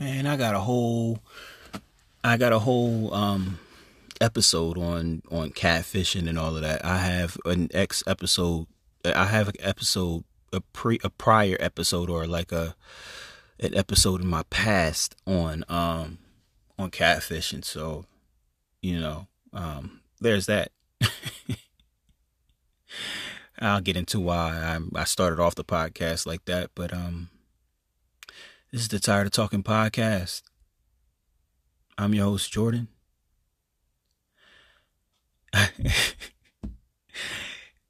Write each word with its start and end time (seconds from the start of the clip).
Man, 0.00 0.26
I 0.26 0.36
got 0.36 0.54
a 0.54 0.60
whole 0.60 1.18
I 2.22 2.36
got 2.36 2.52
a 2.52 2.60
whole 2.60 3.12
um 3.12 3.58
episode 4.20 4.78
on 4.78 5.22
on 5.30 5.50
catfishing 5.50 6.28
and 6.28 6.38
all 6.38 6.54
of 6.54 6.62
that. 6.62 6.84
I 6.84 6.98
have 6.98 7.36
an 7.44 7.68
ex 7.74 8.04
episode 8.06 8.66
I 9.04 9.26
have 9.26 9.48
an 9.48 9.56
episode 9.58 10.22
a 10.52 10.60
pre 10.60 11.00
a 11.02 11.10
prior 11.10 11.56
episode 11.58 12.10
or 12.10 12.28
like 12.28 12.52
a 12.52 12.76
an 13.58 13.74
episode 13.74 14.20
in 14.20 14.28
my 14.28 14.44
past 14.50 15.16
on 15.26 15.64
um 15.68 16.18
on 16.78 16.92
catfishing. 16.92 17.64
So, 17.64 18.04
you 18.80 19.00
know, 19.00 19.26
um 19.52 20.00
there's 20.20 20.46
that. 20.46 20.70
I'll 23.58 23.80
get 23.80 23.96
into 23.96 24.20
why 24.20 24.52
I 24.52 24.78
I 25.00 25.04
started 25.04 25.40
off 25.40 25.56
the 25.56 25.64
podcast 25.64 26.24
like 26.24 26.44
that, 26.44 26.70
but 26.76 26.92
um 26.94 27.30
this 28.70 28.82
is 28.82 28.88
the 28.88 28.98
Tired 28.98 29.26
of 29.26 29.32
Talking 29.32 29.62
podcast. 29.62 30.42
I'm 31.96 32.12
your 32.14 32.26
host, 32.26 32.52
Jordan. 32.52 32.88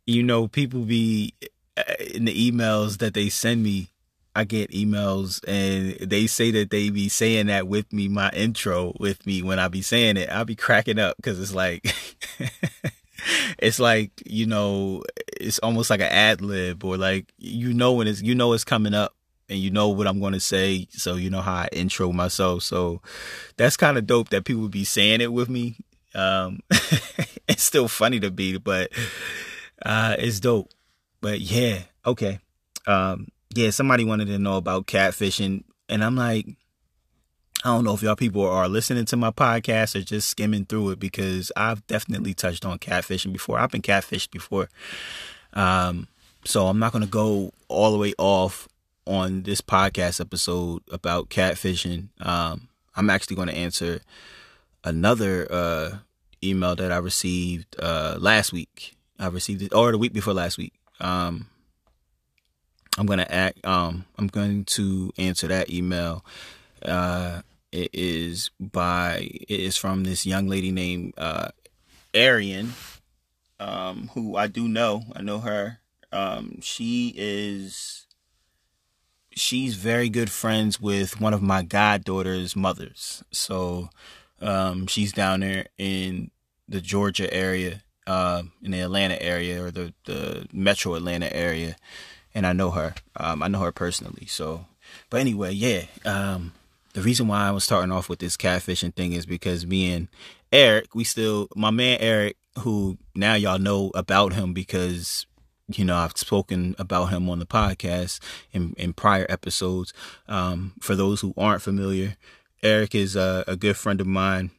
you 0.06 0.22
know, 0.22 0.46
people 0.46 0.80
be 0.84 1.34
uh, 1.77 1.83
in 2.14 2.27
the 2.27 2.50
emails 2.50 2.98
that 2.98 3.14
they 3.14 3.28
send 3.28 3.62
me. 3.64 3.88
I 4.36 4.45
get 4.45 4.70
emails 4.70 5.42
and 5.48 6.09
they 6.09 6.28
say 6.28 6.52
that 6.52 6.70
they 6.70 6.91
be 6.91 7.08
saying 7.08 7.48
that 7.48 7.66
with 7.66 7.92
me, 7.92 8.06
my 8.06 8.30
intro 8.30 8.95
with 9.00 9.27
me 9.27 9.42
when 9.42 9.58
I 9.58 9.66
be 9.66 9.83
saying 9.83 10.16
it. 10.16 10.30
I'll 10.30 10.45
be 10.45 10.55
cracking 10.55 11.00
up 11.00 11.16
because 11.16 11.41
it's 11.41 11.52
like, 11.52 11.92
it's 13.58 13.80
like, 13.80 14.12
you 14.24 14.47
know, 14.47 15.02
it's 15.41 15.58
almost 15.58 15.91
like 15.91 16.00
an 16.00 16.06
ad 16.12 16.41
lib 16.41 16.84
or 16.84 16.97
like, 16.97 17.33
you 17.36 17.74
know, 17.74 17.95
when 17.95 18.06
it's, 18.06 18.22
you 18.22 18.36
know, 18.36 18.52
it's 18.52 18.62
coming 18.62 18.95
up 18.95 19.16
and 19.48 19.58
you 19.58 19.70
know 19.70 19.88
what 19.88 20.06
I'm 20.06 20.20
going 20.20 20.34
to 20.34 20.40
say. 20.40 20.88
So 20.90 21.14
you 21.14 21.30
know 21.30 21.40
how 21.40 21.54
I 21.54 21.68
intro 21.72 22.12
myself. 22.12 22.62
So 22.62 23.00
that's 23.56 23.76
kind 23.76 23.98
of 23.98 24.06
dope 24.06 24.28
that 24.30 24.44
people 24.44 24.68
be 24.68 24.84
saying 24.84 25.20
it 25.20 25.32
with 25.32 25.48
me. 25.48 25.77
Um, 26.14 26.60
it's 27.48 27.62
still 27.62 27.88
funny 27.88 28.20
to 28.20 28.30
be, 28.30 28.58
but, 28.58 28.90
uh, 29.84 30.16
it's 30.18 30.40
dope. 30.40 30.70
But 31.20 31.40
yeah, 31.40 31.80
okay. 32.05 32.40
Um, 32.86 33.28
yeah, 33.55 33.70
somebody 33.70 34.05
wanted 34.05 34.27
to 34.27 34.38
know 34.38 34.56
about 34.56 34.86
catfishing 34.86 35.64
and 35.88 36.05
I'm 36.05 36.16
like, 36.16 36.46
I 37.64 37.70
don't 37.70 37.84
know 37.84 37.94
if 37.94 38.02
y'all 38.02 38.14
people 38.14 38.46
are 38.46 38.68
listening 38.68 39.05
to 39.06 39.16
my 39.16 39.30
podcast 39.30 39.96
or 39.96 40.02
just 40.02 40.28
skimming 40.28 40.64
through 40.64 40.90
it 40.90 41.00
because 41.00 41.50
I've 41.56 41.84
definitely 41.88 42.34
touched 42.34 42.64
on 42.64 42.78
catfishing 42.78 43.33
before. 43.33 43.58
I've 43.58 43.70
been 43.70 43.83
catfished 43.83 44.30
before. 44.30 44.68
Um, 45.55 46.06
so 46.44 46.68
I'm 46.68 46.78
not 46.78 46.92
going 46.92 47.02
to 47.02 47.10
go 47.10 47.52
all 47.66 47.90
the 47.90 47.98
way 47.98 48.14
off 48.16 48.68
on 49.09 49.42
this 49.42 49.61
podcast 49.61 50.20
episode 50.20 50.83
about 50.92 51.31
catfishing, 51.31 52.09
um, 52.20 52.69
I'm 52.95 53.11
actually 53.11 53.37
going 53.37 53.48
to 53.48 53.56
answer 53.56 54.01
another 54.84 55.48
uh, 55.51 55.98
email 56.45 56.77
that 56.77 56.92
I 56.92 56.98
received 56.98 57.75
uh, 57.81 58.17
last 58.20 58.53
week. 58.53 58.97
I 59.19 59.29
received 59.29 59.62
it, 59.62 59.75
or 59.75 59.91
the 59.91 59.98
week 59.98 60.12
before 60.12 60.34
last 60.34 60.59
week. 60.59 60.75
Um, 61.01 61.47
I'm 62.98 63.06
going 63.06 63.19
to 63.19 63.34
act. 63.34 63.64
Um, 63.67 64.05
I'm 64.19 64.27
going 64.27 64.64
to 64.67 65.12
answer 65.19 65.48
that 65.48 65.70
email. 65.70 66.25
Uh, 66.83 67.42
it 67.73 67.91
is 67.92 68.51
by. 68.61 69.29
It 69.48 69.61
is 69.61 69.77
from 69.77 70.05
this 70.05 70.27
young 70.27 70.48
lady 70.48 70.70
named 70.70 71.14
uh, 71.17 71.48
Arian, 72.12 72.75
um, 73.59 74.11
who 74.14 74.36
I 74.36 74.48
do 74.48 74.69
know. 74.69 75.05
I 75.14 75.23
know 75.23 75.39
her. 75.39 75.79
Um, 76.11 76.61
she 76.61 77.14
is 77.17 78.08
she's 79.39 79.75
very 79.75 80.08
good 80.08 80.31
friends 80.31 80.81
with 80.81 81.20
one 81.20 81.34
of 81.34 81.42
my 81.42 81.62
goddaughter's 81.62 82.56
mothers. 82.56 83.22
So 83.31 83.91
um, 84.41 84.86
she's 84.86 85.12
down 85.12 85.41
there 85.41 85.67
in 85.78 86.30
the 86.69 86.80
Georgia 86.80 87.33
area, 87.33 87.83
uh, 88.06 88.42
in 88.62 88.72
the 88.72 88.80
Atlanta 88.80 89.20
area 89.22 89.62
or 89.62 89.70
the, 89.70 89.92
the 90.05 90.46
metro 90.52 90.95
Atlanta 90.95 91.35
area. 91.35 91.77
And 92.35 92.46
I 92.46 92.52
know 92.52 92.70
her. 92.70 92.95
Um, 93.17 93.42
I 93.42 93.48
know 93.48 93.61
her 93.61 93.73
personally. 93.73 94.27
So, 94.27 94.67
but 95.11 95.20
anyway, 95.20 95.52
yeah. 95.52 95.85
Um, 96.05 96.52
the 96.92 97.02
reason 97.02 97.29
why 97.29 97.46
I 97.46 97.51
was 97.51 97.64
starting 97.64 97.92
off 97.92 98.08
with 98.08 98.18
this 98.18 98.36
catfishing 98.36 98.95
thing 98.95 99.12
is 99.12 99.27
because 99.27 99.67
me 99.67 99.92
and 99.92 100.08
Eric, 100.52 100.95
we 100.95 101.05
still, 101.05 101.48
my 101.55 101.70
man 101.70 101.98
Eric, 102.01 102.36
who 102.61 102.98
now 103.14 103.35
y'all 103.35 103.58
know 103.58 103.91
about 103.95 104.33
him 104.33 104.52
because 104.52 105.27
you 105.68 105.84
know, 105.84 105.96
I've 105.96 106.17
spoken 106.17 106.74
about 106.79 107.06
him 107.06 107.29
on 107.29 107.39
the 107.39 107.46
podcast 107.46 108.20
in, 108.52 108.74
in 108.79 108.92
prior 108.92 109.27
episodes. 109.29 109.92
Um, 110.27 110.73
for 110.80 110.95
those 110.95 111.20
who 111.20 111.34
aren't 111.36 111.62
familiar, 111.62 112.17
Eric 112.62 112.95
is 112.95 113.17
a, 113.17 113.45
a, 113.46 113.56
good 113.56 113.77
friend 113.77 114.01
of 114.01 114.06
mine. 114.06 114.51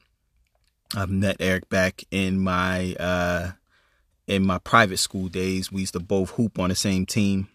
I've 0.96 1.10
met 1.10 1.38
Eric 1.40 1.70
back 1.70 2.04
in 2.12 2.40
my 2.40 2.94
uh, 2.96 3.52
in 4.28 4.46
my 4.46 4.60
private 4.60 4.98
school 4.98 5.28
days. 5.28 5.72
We 5.72 5.82
used 5.82 5.94
to 5.94 6.00
both 6.00 6.32
hoop 6.32 6.60
on 6.60 6.70
the 6.70 6.76
same 6.76 7.06
team. 7.06 7.50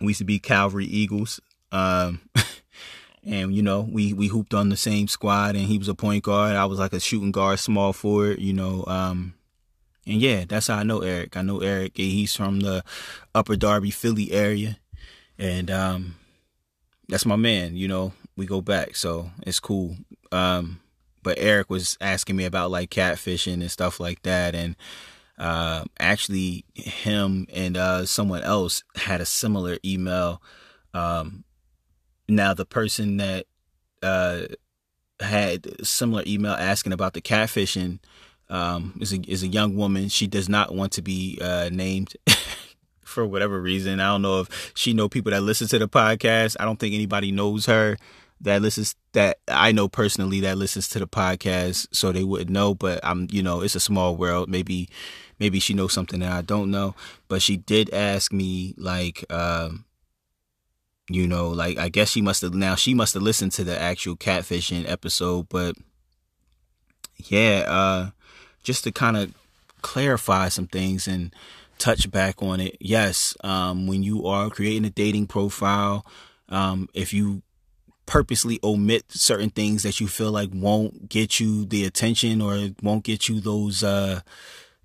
We 0.00 0.08
used 0.08 0.18
to 0.18 0.24
be 0.24 0.38
Calvary 0.38 0.86
Eagles. 0.86 1.40
Um, 1.72 2.20
and 3.24 3.54
you 3.54 3.62
know, 3.62 3.80
we 3.80 4.12
we 4.12 4.28
hooped 4.28 4.54
on 4.54 4.68
the 4.68 4.76
same 4.76 5.08
squad 5.08 5.56
and 5.56 5.64
he 5.64 5.78
was 5.78 5.88
a 5.88 5.94
point 5.94 6.24
guard. 6.24 6.56
I 6.56 6.66
was 6.66 6.78
like 6.78 6.92
a 6.92 7.00
shooting 7.00 7.32
guard, 7.32 7.58
small 7.58 7.92
forward, 7.92 8.38
you 8.40 8.52
know, 8.52 8.84
um, 8.86 9.34
and 10.08 10.20
yeah, 10.20 10.44
that's 10.48 10.68
how 10.68 10.76
I 10.76 10.82
know 10.82 11.00
Eric. 11.02 11.36
I 11.36 11.42
know 11.42 11.60
Eric. 11.60 11.96
He's 11.96 12.34
from 12.34 12.60
the 12.60 12.82
Upper 13.34 13.56
Darby, 13.56 13.90
Philly 13.90 14.32
area, 14.32 14.78
and 15.38 15.70
um, 15.70 16.16
that's 17.08 17.26
my 17.26 17.36
man. 17.36 17.76
You 17.76 17.88
know, 17.88 18.12
we 18.36 18.46
go 18.46 18.62
back, 18.62 18.96
so 18.96 19.30
it's 19.46 19.60
cool. 19.60 19.96
Um, 20.32 20.80
but 21.22 21.38
Eric 21.38 21.68
was 21.68 21.98
asking 22.00 22.36
me 22.36 22.44
about 22.44 22.70
like 22.70 22.90
catfishing 22.90 23.60
and 23.60 23.70
stuff 23.70 24.00
like 24.00 24.22
that, 24.22 24.54
and 24.54 24.76
uh, 25.38 25.84
actually, 26.00 26.64
him 26.74 27.46
and 27.52 27.76
uh, 27.76 28.06
someone 28.06 28.42
else 28.42 28.82
had 28.96 29.20
a 29.20 29.26
similar 29.26 29.78
email. 29.84 30.42
Um, 30.94 31.44
now, 32.28 32.54
the 32.54 32.64
person 32.64 33.18
that 33.18 33.46
uh, 34.02 34.42
had 35.20 35.86
similar 35.86 36.22
email 36.26 36.52
asking 36.52 36.92
about 36.92 37.12
the 37.12 37.20
catfishing 37.20 37.98
um, 38.50 38.98
is 39.00 39.12
a 39.12 39.20
is 39.30 39.42
a 39.42 39.48
young 39.48 39.76
woman. 39.76 40.08
She 40.08 40.26
does 40.26 40.48
not 40.48 40.74
want 40.74 40.92
to 40.92 41.02
be 41.02 41.38
uh, 41.40 41.68
named 41.72 42.14
for 43.04 43.26
whatever 43.26 43.60
reason. 43.60 44.00
I 44.00 44.08
don't 44.08 44.22
know 44.22 44.40
if 44.40 44.72
she 44.74 44.92
know 44.92 45.08
people 45.08 45.32
that 45.32 45.42
listen 45.42 45.68
to 45.68 45.78
the 45.78 45.88
podcast. 45.88 46.56
I 46.58 46.64
don't 46.64 46.78
think 46.78 46.94
anybody 46.94 47.32
knows 47.32 47.66
her 47.66 47.96
that 48.40 48.62
listens 48.62 48.94
that 49.12 49.38
I 49.48 49.72
know 49.72 49.88
personally 49.88 50.40
that 50.40 50.58
listens 50.58 50.88
to 50.90 50.98
the 50.98 51.06
podcast, 51.06 51.88
so 51.92 52.12
they 52.12 52.24
wouldn't 52.24 52.50
know. 52.50 52.74
But 52.74 53.00
I'm, 53.02 53.28
you 53.30 53.42
know, 53.42 53.62
it's 53.62 53.74
a 53.74 53.80
small 53.80 54.16
world. 54.16 54.48
Maybe, 54.48 54.88
maybe 55.38 55.58
she 55.60 55.74
knows 55.74 55.92
something 55.92 56.20
that 56.20 56.32
I 56.32 56.42
don't 56.42 56.70
know. 56.70 56.94
But 57.26 57.42
she 57.42 57.56
did 57.56 57.92
ask 57.92 58.32
me, 58.32 58.74
like, 58.76 59.24
um, 59.32 59.84
you 61.10 61.26
know, 61.26 61.48
like 61.48 61.78
I 61.78 61.88
guess 61.88 62.10
she 62.10 62.22
must 62.22 62.42
have 62.42 62.54
now 62.54 62.74
she 62.74 62.94
must 62.94 63.14
have 63.14 63.22
listened 63.22 63.52
to 63.52 63.64
the 63.64 63.80
actual 63.80 64.16
catfishing 64.16 64.88
episode. 64.88 65.48
But 65.48 65.74
yeah, 67.16 67.64
uh, 67.66 68.10
just 68.68 68.84
to 68.84 68.92
kind 68.92 69.16
of 69.16 69.32
clarify 69.80 70.50
some 70.50 70.66
things 70.66 71.08
and 71.08 71.34
touch 71.78 72.10
back 72.10 72.42
on 72.42 72.60
it. 72.60 72.76
Yes, 72.80 73.34
um, 73.42 73.86
when 73.86 74.02
you 74.02 74.26
are 74.26 74.50
creating 74.50 74.84
a 74.84 74.90
dating 74.90 75.26
profile, 75.26 76.04
um, 76.50 76.86
if 76.92 77.14
you 77.14 77.40
purposely 78.04 78.60
omit 78.62 79.06
certain 79.08 79.48
things 79.48 79.84
that 79.84 80.00
you 80.00 80.06
feel 80.06 80.30
like 80.30 80.50
won't 80.52 81.08
get 81.08 81.40
you 81.40 81.64
the 81.64 81.86
attention 81.86 82.42
or 82.42 82.68
won't 82.82 83.04
get 83.04 83.26
you 83.26 83.40
those 83.40 83.82
uh, 83.82 84.20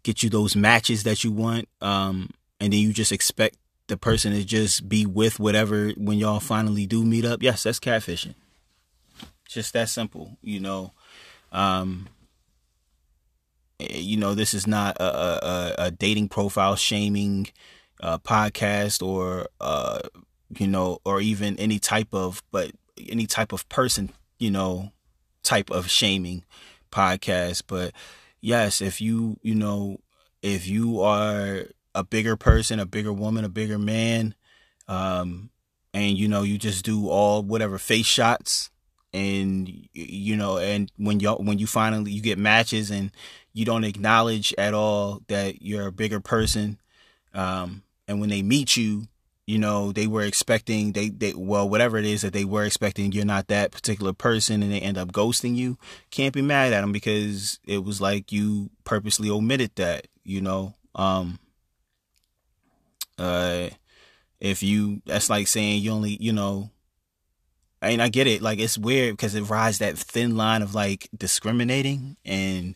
get 0.04 0.24
you 0.24 0.30
those 0.30 0.56
matches 0.56 1.04
that 1.04 1.26
you 1.26 1.32
want, 1.34 1.68
um, 1.82 2.30
and 2.62 2.72
then 2.72 2.80
you 2.80 2.94
just 2.94 3.12
expect 3.12 3.58
the 3.88 3.98
person 3.98 4.32
to 4.32 4.46
just 4.46 4.88
be 4.88 5.06
with 5.06 5.42
whatever 5.42 5.90
when 5.98 6.18
y'all 6.18 6.40
finally 6.40 6.86
do 6.86 7.04
meet 7.04 7.26
up. 7.26 7.44
Yes, 7.44 7.64
that's 7.64 7.82
catfishing. 7.82 8.36
Just 9.46 9.74
that 9.74 9.90
simple, 9.90 10.38
you 10.42 10.62
know. 10.62 10.94
Um, 11.52 12.08
you 13.92 14.18
know, 14.18 14.34
this 14.34 14.54
is 14.54 14.68
not 14.68 14.98
a, 14.98 15.04
a, 15.04 15.76
a 15.86 15.92
dating 15.92 16.30
profile 16.30 16.76
shaming 16.76 17.48
uh, 18.02 18.18
podcast 18.18 19.06
or, 19.06 19.48
uh, 19.62 20.00
you 20.58 20.68
know, 20.68 21.00
or 21.06 21.22
even 21.22 21.58
any 21.58 21.80
type 21.80 22.14
of, 22.14 22.44
but 22.52 22.72
any 23.10 23.26
type 23.26 23.52
of 23.52 23.68
person, 23.70 24.12
you 24.40 24.52
know, 24.52 24.92
type 25.44 25.72
of 25.72 25.90
shaming 25.90 26.44
podcast. 26.92 27.64
But 27.68 27.94
yes, 28.42 28.82
if 28.82 29.02
you, 29.02 29.38
you 29.42 29.56
know, 29.56 30.00
if 30.42 30.68
you 30.68 31.02
are 31.02 31.64
a 31.96 32.04
bigger 32.04 32.36
person, 32.36 32.80
a 32.80 32.86
bigger 32.86 33.14
woman, 33.14 33.46
a 33.46 33.50
bigger 33.50 33.80
man, 33.80 34.36
um, 34.88 35.50
and 35.94 36.18
you 36.18 36.28
know, 36.28 36.44
you 36.44 36.58
just 36.58 36.84
do 36.84 37.08
all 37.08 37.44
whatever 37.44 37.78
face 37.78 38.06
shots 38.06 38.70
and 39.14 39.72
you 39.94 40.36
know 40.36 40.58
and 40.58 40.92
when 40.98 41.20
you 41.20 41.32
when 41.34 41.60
you 41.60 41.68
finally 41.68 42.12
you 42.12 42.22
get 42.22 42.38
matches 42.38 42.90
and 42.90 43.12
you 43.54 43.66
don't 43.66 43.84
acknowledge 43.84 44.54
at 44.58 44.74
all 44.74 45.22
that 45.28 45.62
you're 45.62 45.88
a 45.88 45.92
bigger 45.92 46.20
person 46.20 46.80
um, 47.34 47.84
and 48.08 48.20
when 48.20 48.30
they 48.30 48.42
meet 48.42 48.76
you 48.76 49.08
you 49.46 49.60
know 49.60 49.92
they 49.92 50.08
were 50.08 50.24
expecting 50.24 50.94
they 50.94 51.10
they 51.10 51.34
well 51.36 51.68
whatever 51.68 51.98
it 51.98 52.06
is 52.06 52.22
that 52.22 52.34
they 52.34 52.46
were 52.46 52.64
expecting 52.64 53.12
you're 53.12 53.26
not 53.26 53.48
that 53.48 53.72
particular 53.72 54.14
person 54.14 54.64
and 54.64 54.72
they 54.72 54.80
end 54.80 54.98
up 54.98 55.12
ghosting 55.12 55.56
you 55.56 55.78
can't 56.10 56.34
be 56.34 56.42
mad 56.42 56.74
at 56.74 56.82
them 56.82 56.92
because 56.92 57.60
it 57.66 57.84
was 57.84 58.02
like 58.02 58.32
you 58.32 58.70
purposely 58.84 59.30
omitted 59.30 59.72
that 59.76 60.08
you 60.24 60.42
know? 60.42 60.74
Um 60.96 61.40
uh 63.20 63.70
if 64.40 64.64
you 64.64 65.02
that's 65.06 65.30
like 65.30 65.48
saying 65.48 65.82
you 65.82 65.92
only 65.92 66.18
you 66.20 66.34
know 66.34 66.70
I 67.84 67.90
mean 67.90 68.00
I 68.02 68.10
get 68.10 68.28
it 68.28 68.42
like 68.42 68.60
it's 68.60 68.78
weird 68.78 69.18
because 69.18 69.36
it 69.36 69.44
rides 69.44 69.80
that 69.80 69.98
thin 69.98 70.38
line 70.38 70.62
of 70.62 70.74
like 70.74 71.10
discriminating 71.16 72.18
and 72.26 72.76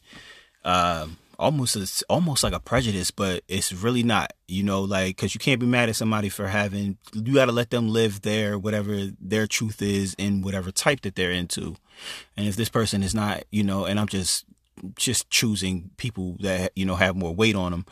um 0.63 1.17
almost 1.39 1.75
a, 1.75 2.05
almost 2.09 2.43
like 2.43 2.53
a 2.53 2.59
prejudice, 2.59 3.11
but 3.11 3.43
it's 3.47 3.71
really 3.71 4.03
not. 4.03 4.33
You 4.47 4.63
know, 4.63 4.81
like 4.81 5.15
because 5.15 5.33
you 5.33 5.39
can't 5.39 5.59
be 5.59 5.65
mad 5.65 5.89
at 5.89 5.95
somebody 5.95 6.29
for 6.29 6.47
having. 6.47 6.97
You 7.13 7.33
got 7.33 7.45
to 7.45 7.51
let 7.51 7.69
them 7.69 7.89
live 7.89 8.21
their 8.21 8.57
whatever 8.57 9.09
their 9.19 9.47
truth 9.47 9.81
is 9.81 10.15
in 10.17 10.41
whatever 10.41 10.71
type 10.71 11.01
that 11.01 11.15
they're 11.15 11.31
into. 11.31 11.75
And 12.35 12.47
if 12.47 12.55
this 12.55 12.69
person 12.69 13.03
is 13.03 13.13
not, 13.13 13.43
you 13.51 13.63
know, 13.63 13.85
and 13.85 13.99
I'm 13.99 14.07
just 14.07 14.45
just 14.95 15.29
choosing 15.29 15.89
people 15.97 16.37
that 16.39 16.71
you 16.75 16.85
know 16.85 16.95
have 16.95 17.15
more 17.15 17.33
weight 17.33 17.55
on 17.55 17.71
them 17.71 17.85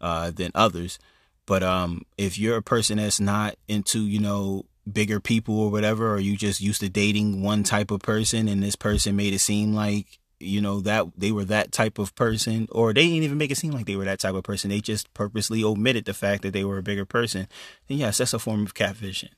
uh, 0.00 0.30
than 0.30 0.50
others. 0.54 0.98
But 1.46 1.62
um, 1.62 2.02
if 2.16 2.38
you're 2.38 2.56
a 2.56 2.62
person 2.62 2.96
that's 2.96 3.20
not 3.20 3.56
into, 3.68 4.00
you 4.00 4.18
know, 4.18 4.64
bigger 4.90 5.20
people 5.20 5.58
or 5.58 5.70
whatever, 5.70 6.14
or 6.14 6.20
you 6.20 6.36
just 6.36 6.60
used 6.60 6.80
to 6.80 6.88
dating 6.88 7.42
one 7.42 7.62
type 7.62 7.90
of 7.90 8.00
person, 8.00 8.48
and 8.48 8.62
this 8.62 8.76
person 8.76 9.16
made 9.16 9.34
it 9.34 9.40
seem 9.40 9.74
like 9.74 10.18
you 10.40 10.60
know 10.60 10.80
that 10.80 11.06
they 11.16 11.32
were 11.32 11.44
that 11.44 11.72
type 11.72 11.98
of 11.98 12.14
person 12.14 12.68
or 12.70 12.92
they 12.92 13.06
didn't 13.06 13.22
even 13.22 13.38
make 13.38 13.50
it 13.50 13.56
seem 13.56 13.72
like 13.72 13.86
they 13.86 13.96
were 13.96 14.04
that 14.04 14.20
type 14.20 14.34
of 14.34 14.44
person. 14.44 14.70
They 14.70 14.80
just 14.80 15.12
purposely 15.14 15.64
omitted 15.64 16.04
the 16.04 16.14
fact 16.14 16.42
that 16.42 16.52
they 16.52 16.64
were 16.64 16.78
a 16.78 16.82
bigger 16.82 17.04
person. 17.04 17.48
Then 17.88 17.98
yes 17.98 18.18
that's 18.18 18.34
a 18.34 18.38
form 18.38 18.64
of 18.64 18.74
catfishing. 18.74 19.30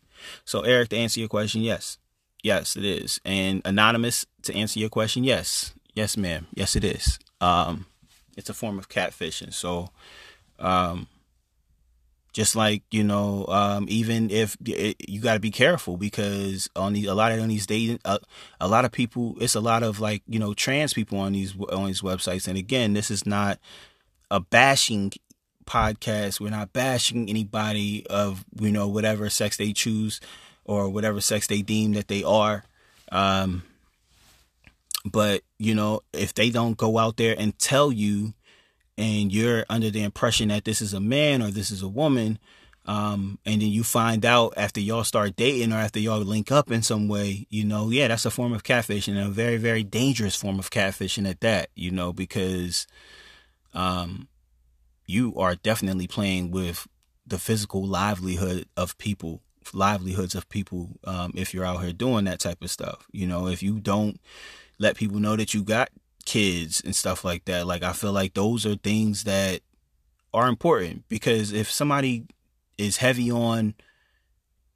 So 0.45 0.63
eric 0.63 0.91
to 0.91 0.97
answer 0.97 1.21
your 1.21 1.29
question 1.29 1.63
yes. 1.63 1.99
Yes 2.43 2.77
it 2.77 2.85
is. 2.85 3.21
And 3.25 3.63
anonymous 3.65 4.27
to 4.43 4.55
answer 4.55 4.81
your 4.81 4.89
question 4.89 5.25
yes. 5.25 5.75
Yes 5.95 6.17
ma'am. 6.17 6.47
Yes 6.55 6.77
it 6.77 6.85
is. 6.85 7.19
Um 7.41 7.87
it's 8.37 8.51
a 8.51 8.55
form 8.55 8.79
of 8.79 8.89
catfishing. 8.89 9.53
So 9.53 9.91
um 10.59 11.09
just 12.37 12.55
like 12.55 12.83
you 12.91 13.03
know 13.03 13.47
um, 13.49 13.87
even 13.89 14.31
if 14.31 14.59
it, 14.67 14.97
you 15.09 15.23
got 15.23 15.33
to 15.33 15.41
be 15.41 15.51
careful 15.51 15.97
because 15.97 16.69
on 16.77 16.93
these 16.93 17.07
a 17.07 17.15
lot 17.15 17.33
of 17.33 17.41
on 17.41 17.49
these 17.49 17.67
dating 17.67 17.99
uh, 18.05 18.19
a 18.61 18.69
lot 18.69 18.85
of 18.85 18.93
people 18.93 19.35
it's 19.41 19.55
a 19.55 19.61
lot 19.61 19.83
of 19.83 20.01
like 20.01 20.23
you 20.29 20.39
know 20.39 20.53
trans 20.53 20.93
people 20.93 21.19
on 21.19 21.33
these 21.33 21.57
on 21.73 21.87
these 21.87 22.03
websites. 22.03 22.47
And 22.47 22.59
again 22.59 22.93
this 22.93 23.11
is 23.11 23.25
not 23.25 23.59
a 24.31 24.39
bashing 24.39 25.13
podcast. 25.65 26.39
We're 26.39 26.51
not 26.51 26.75
bashing 26.75 27.31
anybody 27.31 28.07
of 28.09 28.45
you 28.61 28.71
know 28.71 28.87
whatever 28.87 29.31
sex 29.31 29.57
they 29.57 29.73
choose 29.73 30.21
or 30.67 30.91
whatever 30.91 31.23
sex 31.23 31.47
they 31.47 31.63
deem 31.63 31.95
that 31.95 32.09
they 32.09 32.23
are. 32.23 32.65
Um, 33.11 33.63
but 35.07 35.41
you 35.59 35.75
know 35.75 36.03
if 36.13 36.35
they 36.35 36.51
don't 36.51 36.77
go 36.77 36.99
out 36.99 37.17
there 37.17 37.35
and 37.39 37.59
tell 37.59 37.91
you 37.91 38.35
and 38.99 39.33
you're 39.33 39.65
under 39.69 39.91
the 39.91 40.03
impression 40.03 40.49
that 40.49 40.65
this 40.65 40.81
is 40.81 40.95
a 40.95 41.01
man 41.01 41.43
or 41.43 41.51
this 41.51 41.71
is 41.71 41.83
a 41.83 41.89
woman, 41.89 42.39
um, 42.87 43.39
and 43.45 43.61
then 43.61 43.69
you 43.69 43.83
find 43.83 44.25
out 44.25 44.55
after 44.57 44.81
y'all 44.81 45.03
start 45.03 45.35
dating 45.35 45.73
or 45.73 45.77
after 45.77 45.99
y'all 45.99 46.21
link 46.21 46.53
up 46.53 46.71
in 46.71 46.83
some 46.83 47.09
way, 47.09 47.47
you 47.51 47.65
know, 47.65 47.91
yeah, 47.91 48.09
that's 48.09 48.25
a 48.25 48.31
form 48.31 48.53
of 48.53 48.63
catfishing 48.63 49.17
and 49.17 49.27
a 49.27 49.29
very, 49.29 49.57
very 49.57 49.83
dangerous 49.83 50.37
form 50.37 50.59
of 50.61 50.71
catfishing 50.71 51.29
at 51.29 51.41
that, 51.41 51.71
you 51.75 51.91
know, 51.91 52.13
because 52.13 52.87
um, 53.75 54.29
you 55.05 55.35
are 55.37 55.57
definitely 55.57 56.07
playing 56.07 56.53
with 56.53 56.87
the 57.27 57.39
physical 57.39 57.85
livelihood 57.85 58.67
of 58.77 58.97
people, 58.99 59.43
livelihoods 59.73 60.37
of 60.37 60.49
people, 60.49 60.91
um, 61.05 61.33
if 61.35 61.53
you're 61.53 61.65
out 61.65 61.83
here 61.83 61.93
doing 61.93 62.25
that 62.27 62.39
type 62.39 62.63
of 62.63 62.71
stuff. 62.71 63.09
You 63.11 63.27
know, 63.27 63.49
if 63.49 63.65
you 63.65 63.81
don't 63.81 64.21
let 64.79 64.97
people 64.97 65.19
know 65.19 65.35
that 65.35 65.55
you 65.55 65.65
got 65.65 65.89
kids 66.27 66.83
and 66.85 66.95
stuff 66.95 67.25
like 67.25 67.47
that. 67.47 67.67
Like 67.67 67.83
I 67.83 67.93
feel 67.93 68.13
like 68.13 68.35
those 68.35 68.67
are 68.67 68.77
things 68.77 69.25
that 69.25 69.61
are 70.35 70.49
important 70.49 71.09
because 71.09 71.53
if 71.53 71.71
somebody 71.71 72.27
is 72.77 72.99
heavy 72.99 73.31
on, 73.31 73.75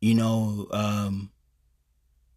you 0.01 0.15
know, 0.15 0.69
um, 0.71 1.31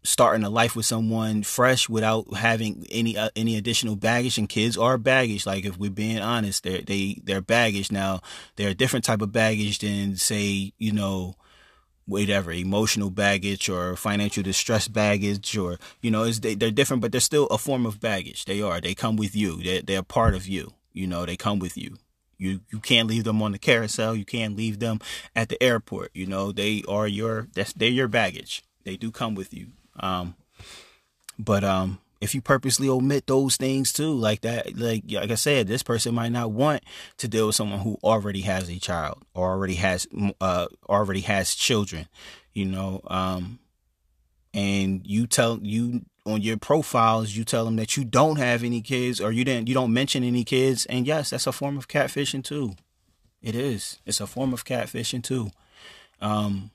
starting 0.02 0.44
a 0.44 0.50
life 0.50 0.76
with 0.76 0.84
someone 0.84 1.42
fresh 1.42 1.88
without 1.88 2.34
having 2.34 2.86
any 2.90 3.16
uh, 3.16 3.30
any 3.34 3.56
additional 3.56 3.96
baggage 3.96 4.36
and 4.36 4.50
kids 4.50 4.76
are 4.76 4.98
baggage 4.98 5.46
like 5.46 5.64
if 5.64 5.78
we're 5.78 5.90
being 5.90 6.18
honest 6.18 6.62
they're 6.62 6.82
they 6.82 7.18
they're 7.24 7.40
baggage 7.40 7.90
now 7.90 8.20
they're 8.56 8.68
a 8.68 8.74
different 8.74 9.02
type 9.02 9.22
of 9.22 9.32
baggage 9.32 9.78
than 9.78 10.14
say 10.14 10.74
you 10.76 10.92
know 10.92 11.34
whatever 12.06 12.52
emotional 12.52 13.10
baggage 13.10 13.68
or 13.68 13.96
financial 13.96 14.42
distress 14.42 14.88
baggage 14.88 15.56
or 15.56 15.78
you 16.02 16.10
know 16.10 16.24
is 16.24 16.40
they, 16.40 16.54
they're 16.54 16.70
different 16.70 17.00
but 17.00 17.12
they're 17.12 17.20
still 17.20 17.46
a 17.46 17.58
form 17.58 17.86
of 17.86 18.00
baggage. 18.00 18.44
They 18.44 18.60
are. 18.60 18.80
They 18.80 18.94
come 18.94 19.16
with 19.16 19.34
you. 19.34 19.62
They're, 19.62 19.82
they're 19.82 20.02
part 20.02 20.34
of 20.34 20.46
you. 20.46 20.72
You 20.92 21.06
know 21.06 21.24
they 21.26 21.36
come 21.36 21.58
with 21.58 21.76
you. 21.76 21.96
You 22.38 22.60
you 22.70 22.80
can't 22.80 23.08
leave 23.08 23.24
them 23.24 23.42
on 23.42 23.52
the 23.52 23.58
carousel. 23.58 24.14
You 24.14 24.24
can't 24.24 24.56
leave 24.56 24.78
them 24.78 25.00
at 25.34 25.48
the 25.48 25.62
airport. 25.62 26.10
You 26.14 26.26
know 26.26 26.52
they 26.52 26.82
are 26.88 27.06
your 27.06 27.48
that's 27.54 27.72
they're 27.72 27.88
your 27.88 28.08
baggage. 28.08 28.62
They 28.84 28.96
do 28.96 29.10
come 29.10 29.34
with 29.34 29.54
you. 29.54 29.68
Um 29.98 30.34
but 31.38 31.64
um 31.64 32.00
if 32.20 32.34
you 32.34 32.40
purposely 32.40 32.88
omit 32.88 33.26
those 33.26 33.56
things 33.56 33.92
too, 33.92 34.12
like 34.12 34.42
that, 34.42 34.76
like 34.76 35.04
like 35.10 35.30
I 35.30 35.34
said, 35.34 35.66
this 35.66 35.82
person 35.82 36.14
might 36.14 36.32
not 36.32 36.50
want 36.50 36.82
to 37.18 37.28
deal 37.28 37.46
with 37.46 37.56
someone 37.56 37.80
who 37.80 37.98
already 38.02 38.42
has 38.42 38.68
a 38.68 38.78
child 38.78 39.22
or 39.34 39.50
already 39.50 39.74
has 39.74 40.06
uh 40.40 40.66
already 40.88 41.20
has 41.20 41.54
children, 41.54 42.08
you 42.52 42.64
know. 42.64 43.00
Um, 43.06 43.58
and 44.52 45.02
you 45.04 45.26
tell 45.26 45.58
you 45.62 46.02
on 46.24 46.40
your 46.40 46.56
profiles, 46.56 47.36
you 47.36 47.44
tell 47.44 47.64
them 47.64 47.76
that 47.76 47.96
you 47.96 48.04
don't 48.04 48.36
have 48.36 48.64
any 48.64 48.80
kids 48.80 49.20
or 49.20 49.30
you 49.30 49.44
didn't 49.44 49.68
you 49.68 49.74
don't 49.74 49.92
mention 49.92 50.24
any 50.24 50.44
kids, 50.44 50.86
and 50.86 51.06
yes, 51.06 51.30
that's 51.30 51.46
a 51.46 51.52
form 51.52 51.76
of 51.76 51.88
catfishing 51.88 52.44
too. 52.44 52.74
It 53.42 53.54
is. 53.54 53.98
It's 54.06 54.20
a 54.20 54.26
form 54.26 54.54
of 54.54 54.64
catfishing 54.64 55.22
too. 55.22 55.50
Um, 56.20 56.70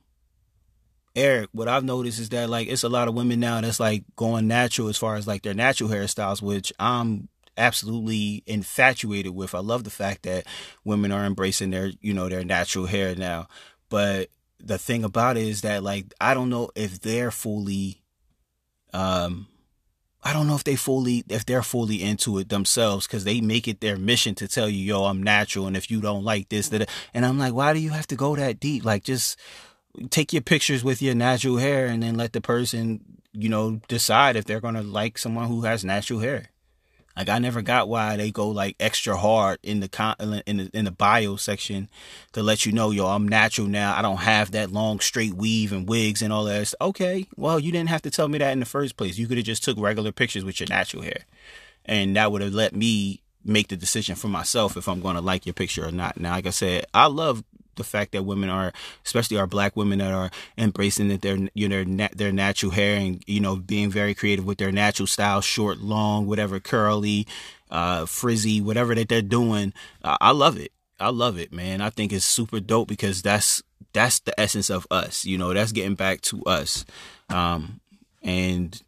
Eric, 1.15 1.49
what 1.51 1.67
I've 1.67 1.83
noticed 1.83 2.19
is 2.19 2.29
that 2.29 2.49
like 2.49 2.67
it's 2.67 2.83
a 2.83 2.89
lot 2.89 3.07
of 3.07 3.15
women 3.15 3.39
now 3.39 3.59
that's 3.61 3.79
like 3.79 4.03
going 4.15 4.47
natural 4.47 4.89
as 4.89 4.97
far 4.97 5.15
as 5.15 5.27
like 5.27 5.41
their 5.41 5.53
natural 5.53 5.89
hairstyles, 5.89 6.41
which 6.41 6.71
I'm 6.79 7.29
absolutely 7.57 8.43
infatuated 8.45 9.35
with. 9.35 9.53
I 9.53 9.59
love 9.59 9.83
the 9.83 9.89
fact 9.89 10.23
that 10.23 10.45
women 10.83 11.11
are 11.11 11.25
embracing 11.25 11.71
their, 11.71 11.91
you 11.99 12.13
know, 12.13 12.29
their 12.29 12.45
natural 12.45 12.85
hair 12.85 13.15
now. 13.15 13.47
But 13.89 14.29
the 14.59 14.77
thing 14.77 15.03
about 15.03 15.37
it 15.37 15.43
is 15.43 15.61
that 15.61 15.83
like 15.83 16.13
I 16.21 16.33
don't 16.33 16.49
know 16.49 16.69
if 16.75 16.99
they're 17.01 17.31
fully 17.31 18.01
um 18.93 19.47
I 20.21 20.33
don't 20.33 20.47
know 20.47 20.55
if 20.55 20.65
they 20.65 20.75
fully 20.75 21.23
if 21.29 21.45
they're 21.45 21.63
fully 21.63 22.03
into 22.03 22.37
it 22.39 22.49
themselves 22.49 23.07
because 23.07 23.23
they 23.23 23.39
make 23.39 23.67
it 23.67 23.79
their 23.79 23.97
mission 23.97 24.35
to 24.35 24.47
tell 24.47 24.67
you, 24.67 24.83
yo, 24.83 25.05
I'm 25.05 25.23
natural, 25.23 25.65
and 25.65 25.77
if 25.77 25.89
you 25.89 26.01
don't 26.01 26.25
like 26.25 26.49
this, 26.49 26.69
that, 26.69 26.89
and 27.13 27.25
I'm 27.25 27.39
like, 27.39 27.53
why 27.53 27.71
do 27.71 27.79
you 27.79 27.91
have 27.91 28.07
to 28.07 28.17
go 28.17 28.35
that 28.35 28.59
deep? 28.59 28.83
Like, 28.83 29.05
just 29.05 29.39
take 30.09 30.33
your 30.33 30.41
pictures 30.41 30.83
with 30.83 31.01
your 31.01 31.15
natural 31.15 31.57
hair 31.57 31.87
and 31.87 32.03
then 32.03 32.15
let 32.15 32.33
the 32.33 32.41
person, 32.41 33.21
you 33.33 33.49
know, 33.49 33.81
decide 33.87 34.35
if 34.35 34.45
they're 34.45 34.61
gonna 34.61 34.81
like 34.83 35.17
someone 35.17 35.47
who 35.47 35.61
has 35.61 35.83
natural 35.83 36.19
hair. 36.19 36.49
Like 37.19 37.27
I 37.27 37.39
never 37.39 37.61
got 37.61 37.89
why 37.89 38.15
they 38.15 38.31
go 38.31 38.47
like 38.47 38.77
extra 38.79 39.17
hard 39.17 39.59
in 39.61 39.81
the 39.81 39.89
con 39.89 40.15
in 40.47 40.57
the 40.57 40.69
in 40.73 40.85
the 40.85 40.91
bio 40.91 41.35
section 41.35 41.89
to 42.31 42.41
let 42.41 42.65
you 42.65 42.71
know, 42.71 42.91
yo, 42.91 43.07
I'm 43.07 43.27
natural 43.27 43.67
now. 43.67 43.93
I 43.97 44.01
don't 44.01 44.17
have 44.17 44.51
that 44.51 44.71
long 44.71 45.01
straight 45.01 45.33
weave 45.33 45.73
and 45.73 45.87
wigs 45.87 46.21
and 46.21 46.31
all 46.31 46.45
that. 46.45 46.73
Okay, 46.79 47.27
well, 47.35 47.59
you 47.59 47.73
didn't 47.73 47.89
have 47.89 48.03
to 48.03 48.09
tell 48.09 48.29
me 48.29 48.37
that 48.37 48.53
in 48.53 48.61
the 48.61 48.65
first 48.65 48.95
place. 48.95 49.17
You 49.17 49.27
could 49.27 49.35
have 49.35 49.45
just 49.45 49.65
took 49.65 49.77
regular 49.77 50.13
pictures 50.13 50.45
with 50.45 50.61
your 50.61 50.69
natural 50.69 51.03
hair, 51.03 51.25
and 51.83 52.15
that 52.15 52.31
would 52.31 52.41
have 52.41 52.53
let 52.53 52.73
me 52.73 53.21
make 53.43 53.67
the 53.67 53.75
decision 53.75 54.15
for 54.15 54.29
myself 54.29 54.77
if 54.77 54.87
I'm 54.87 55.01
going 55.01 55.15
to 55.15 55.21
like 55.21 55.45
your 55.45 55.53
picture 55.53 55.85
or 55.85 55.91
not. 55.91 56.19
Now, 56.19 56.31
like 56.31 56.47
I 56.47 56.51
said, 56.51 56.85
I 56.93 57.07
love 57.07 57.43
the 57.79 57.83
fact 57.83 58.11
that 58.11 58.23
women 58.23 58.49
are, 58.49 58.71
especially 59.03 59.37
our 59.37 59.47
black 59.47 59.75
women 59.75 59.97
that 59.97 60.13
are 60.13 60.29
embracing 60.57 61.07
that 61.09 61.23
their 61.23 61.37
you 61.55 61.67
know 61.67 61.83
their, 61.83 62.09
their 62.15 62.31
natural 62.31 62.71
hair 62.71 62.97
and 62.97 63.23
you 63.25 63.39
know 63.39 63.55
being 63.55 63.89
very 63.89 64.13
creative 64.13 64.45
with 64.45 64.59
their 64.59 64.71
natural 64.71 65.07
style, 65.07 65.41
short, 65.41 65.79
long, 65.79 66.27
whatever, 66.27 66.59
curly, 66.59 67.25
uh, 67.71 68.05
frizzy, 68.05 68.61
whatever 68.61 68.93
that 68.93 69.09
they're 69.09 69.21
doing. 69.21 69.73
Uh, 70.03 70.17
I 70.21 70.31
love 70.31 70.57
it. 70.57 70.71
I 70.99 71.09
love 71.09 71.39
it, 71.39 71.51
man. 71.51 71.81
I 71.81 71.89
think 71.89 72.13
it's 72.13 72.25
super 72.25 72.59
dope 72.59 72.87
because 72.87 73.21
that's 73.21 73.63
that's 73.93 74.19
the 74.19 74.39
essence 74.39 74.69
of 74.69 74.85
us. 74.91 75.25
You 75.25 75.37
know, 75.37 75.53
that's 75.53 75.71
getting 75.71 75.95
back 75.95 76.21
to 76.21 76.43
us. 76.43 76.85
Um, 77.29 77.79
and 78.21 78.79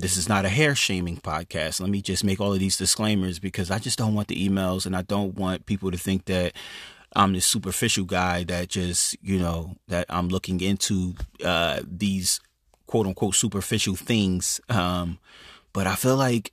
this 0.00 0.16
is 0.16 0.28
not 0.28 0.44
a 0.44 0.48
hair 0.48 0.74
shaming 0.74 1.18
podcast. 1.18 1.80
Let 1.80 1.90
me 1.90 2.00
just 2.00 2.24
make 2.24 2.40
all 2.40 2.52
of 2.52 2.58
these 2.58 2.76
disclaimers 2.76 3.38
because 3.38 3.70
I 3.70 3.78
just 3.78 3.98
don't 3.98 4.14
want 4.14 4.28
the 4.28 4.48
emails 4.48 4.86
and 4.86 4.96
I 4.96 5.02
don't 5.02 5.34
want 5.36 5.66
people 5.66 5.90
to 5.90 5.98
think 5.98 6.24
that 6.26 6.52
I'm 7.14 7.32
this 7.32 7.46
superficial 7.46 8.04
guy 8.04 8.44
that 8.44 8.68
just, 8.68 9.16
you 9.22 9.38
know, 9.38 9.76
that 9.88 10.06
I'm 10.08 10.28
looking 10.28 10.60
into 10.60 11.14
uh, 11.44 11.80
these 11.84 12.40
quote 12.86 13.06
unquote 13.06 13.34
superficial 13.34 13.96
things. 13.96 14.60
Um, 14.68 15.18
but 15.72 15.86
I 15.86 15.94
feel 15.94 16.16
like 16.16 16.52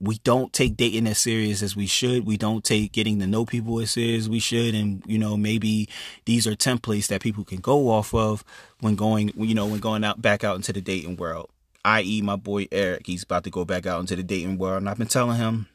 we 0.00 0.18
don't 0.18 0.52
take 0.52 0.76
dating 0.76 1.06
as 1.06 1.18
serious 1.18 1.62
as 1.62 1.76
we 1.76 1.86
should. 1.86 2.26
We 2.26 2.36
don't 2.36 2.64
take 2.64 2.92
getting 2.92 3.20
to 3.20 3.26
know 3.26 3.44
people 3.44 3.78
as 3.80 3.92
serious 3.92 4.24
as 4.24 4.28
we 4.28 4.40
should. 4.40 4.74
And, 4.74 5.02
you 5.06 5.18
know, 5.18 5.36
maybe 5.36 5.88
these 6.24 6.46
are 6.46 6.56
templates 6.56 7.06
that 7.08 7.22
people 7.22 7.44
can 7.44 7.60
go 7.60 7.88
off 7.88 8.12
of 8.12 8.44
when 8.80 8.96
going, 8.96 9.32
you 9.36 9.54
know, 9.54 9.66
when 9.66 9.80
going 9.80 10.04
out 10.04 10.20
back 10.20 10.42
out 10.42 10.56
into 10.56 10.72
the 10.72 10.80
dating 10.80 11.16
world. 11.16 11.50
I.e., 11.84 12.22
my 12.22 12.36
boy 12.36 12.66
Eric, 12.72 13.06
he's 13.06 13.22
about 13.22 13.44
to 13.44 13.50
go 13.50 13.64
back 13.64 13.86
out 13.86 14.00
into 14.00 14.16
the 14.16 14.22
dating 14.22 14.58
world. 14.58 14.78
And 14.78 14.88
I've 14.88 14.98
been 14.98 15.06
telling 15.06 15.36
him, 15.36 15.68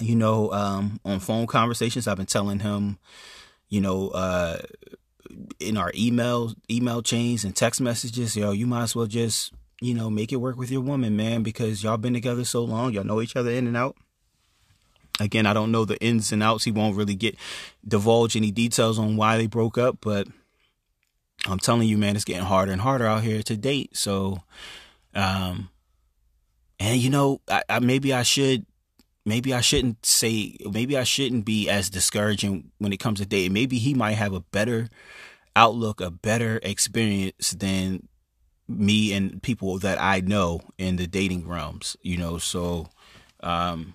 you 0.00 0.16
know, 0.16 0.52
um, 0.52 1.00
on 1.04 1.20
phone 1.20 1.46
conversations, 1.46 2.06
I've 2.06 2.16
been 2.16 2.26
telling 2.26 2.60
him, 2.60 2.98
you 3.68 3.80
know, 3.80 4.08
uh, 4.08 4.58
in 5.60 5.76
our 5.76 5.92
email 5.94 6.54
email 6.70 7.02
chains 7.02 7.44
and 7.44 7.54
text 7.54 7.80
messages, 7.80 8.36
yo, 8.36 8.52
you 8.52 8.66
might 8.66 8.84
as 8.84 8.96
well 8.96 9.06
just 9.06 9.52
you 9.80 9.94
know, 9.94 10.10
make 10.10 10.32
it 10.32 10.36
work 10.36 10.56
with 10.56 10.70
your 10.70 10.80
woman, 10.80 11.16
man, 11.16 11.42
because 11.42 11.82
y'all 11.82 11.96
been 11.96 12.12
together 12.12 12.44
so 12.44 12.64
long, 12.64 12.92
y'all 12.92 13.04
know 13.04 13.22
each 13.22 13.36
other 13.36 13.50
in 13.50 13.66
and 13.66 13.76
out. 13.76 13.96
Again, 15.20 15.46
I 15.46 15.52
don't 15.52 15.72
know 15.72 15.84
the 15.84 15.98
ins 16.00 16.32
and 16.32 16.42
outs. 16.42 16.64
He 16.64 16.70
won't 16.70 16.96
really 16.96 17.14
get 17.14 17.36
divulge 17.86 18.36
any 18.36 18.50
details 18.50 18.98
on 18.98 19.16
why 19.16 19.36
they 19.36 19.46
broke 19.46 19.78
up, 19.78 19.98
but 20.00 20.28
I'm 21.46 21.58
telling 21.58 21.88
you, 21.88 21.98
man, 21.98 22.16
it's 22.16 22.24
getting 22.24 22.44
harder 22.44 22.72
and 22.72 22.80
harder 22.80 23.06
out 23.06 23.22
here 23.22 23.42
to 23.42 23.56
date. 23.56 23.96
So, 23.96 24.42
um, 25.14 25.70
and 26.78 27.00
you 27.00 27.10
know, 27.10 27.40
I, 27.48 27.62
I 27.68 27.78
maybe 27.80 28.12
I 28.12 28.22
should, 28.22 28.64
maybe 29.28 29.54
I 29.54 29.60
shouldn't 29.60 30.04
say, 30.04 30.56
maybe 30.70 30.96
I 30.96 31.04
shouldn't 31.04 31.44
be 31.44 31.68
as 31.68 31.90
discouraging 31.90 32.72
when 32.78 32.92
it 32.92 32.96
comes 32.96 33.20
to 33.20 33.26
dating. 33.26 33.52
Maybe 33.52 33.78
he 33.78 33.94
might 33.94 34.14
have 34.14 34.32
a 34.32 34.40
better 34.40 34.88
outlook, 35.54 36.00
a 36.00 36.10
better 36.10 36.58
experience 36.62 37.50
than 37.50 38.08
me 38.66 39.12
and 39.12 39.42
people 39.42 39.78
that 39.78 40.00
I 40.00 40.20
know 40.20 40.60
in 40.78 40.96
the 40.96 41.06
dating 41.06 41.46
realms, 41.46 41.96
you 42.02 42.16
know. 42.16 42.38
So, 42.38 42.88
um, 43.40 43.94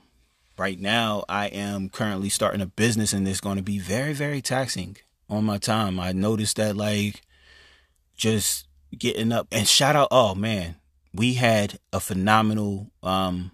right 0.57 0.79
now, 0.79 1.25
I 1.27 1.47
am 1.47 1.89
currently 1.89 2.29
starting 2.29 2.61
a 2.61 2.65
business, 2.65 3.13
and 3.13 3.27
it's 3.27 3.41
going 3.41 3.57
to 3.57 3.63
be 3.63 3.79
very, 3.79 4.13
very 4.13 4.41
taxing 4.41 4.97
on 5.29 5.43
my 5.45 5.57
time. 5.57 5.99
I 5.99 6.11
noticed 6.11 6.57
that, 6.57 6.75
like, 6.75 7.21
just 8.15 8.67
getting 8.97 9.31
up 9.31 9.47
and 9.51 9.67
shout 9.67 9.95
out, 9.95 10.07
oh 10.11 10.35
man, 10.35 10.75
we 11.13 11.33
had 11.33 11.79
a 11.91 11.99
phenomenal, 11.99 12.91
um, 13.01 13.51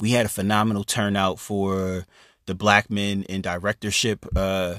we 0.00 0.12
had 0.12 0.26
a 0.26 0.30
phenomenal 0.30 0.84
turnout 0.84 1.38
for 1.38 2.06
the 2.46 2.54
Black 2.54 2.90
Men 2.90 3.22
in 3.24 3.42
Directorship, 3.42 4.26
uh, 4.34 4.76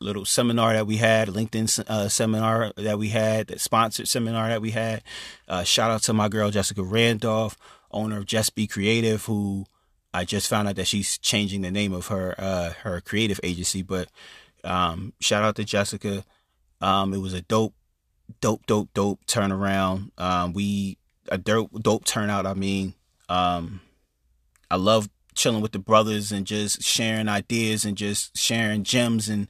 little 0.00 0.24
seminar 0.24 0.72
that 0.74 0.86
we 0.86 0.96
had, 0.96 1.28
LinkedIn 1.28 1.88
uh, 1.88 2.08
seminar 2.08 2.72
that 2.76 2.98
we 2.98 3.08
had, 3.08 3.48
the 3.48 3.58
sponsored 3.58 4.08
seminar 4.08 4.48
that 4.48 4.62
we 4.62 4.72
had. 4.72 5.02
Uh, 5.48 5.64
shout 5.64 5.90
out 5.90 6.02
to 6.02 6.12
my 6.12 6.28
girl 6.28 6.50
Jessica 6.50 6.82
Randolph, 6.82 7.56
owner 7.90 8.18
of 8.18 8.26
Just 8.26 8.54
Be 8.54 8.66
Creative, 8.66 9.24
who 9.24 9.66
I 10.12 10.24
just 10.24 10.48
found 10.48 10.68
out 10.68 10.76
that 10.76 10.86
she's 10.86 11.18
changing 11.18 11.62
the 11.62 11.70
name 11.70 11.92
of 11.92 12.08
her 12.08 12.34
uh, 12.38 12.70
her 12.82 13.00
creative 13.00 13.40
agency. 13.42 13.82
But 13.82 14.08
um, 14.64 15.12
shout 15.20 15.42
out 15.42 15.56
to 15.56 15.64
Jessica. 15.64 16.24
Um, 16.80 17.12
it 17.14 17.18
was 17.18 17.34
a 17.34 17.42
dope, 17.42 17.74
dope, 18.40 18.66
dope, 18.66 18.90
dope 18.94 19.24
turnaround. 19.26 20.10
Um, 20.18 20.52
we 20.52 20.98
a 21.28 21.38
dope, 21.38 21.70
dope 21.82 22.04
turnout. 22.04 22.46
I 22.46 22.54
mean, 22.54 22.94
um, 23.28 23.80
I 24.70 24.76
love 24.76 25.08
chilling 25.34 25.62
with 25.62 25.72
the 25.72 25.78
brothers 25.78 26.32
and 26.32 26.46
just 26.46 26.82
sharing 26.82 27.28
ideas 27.28 27.84
and 27.84 27.96
just 27.96 28.36
sharing 28.36 28.82
gems 28.82 29.28
and 29.28 29.48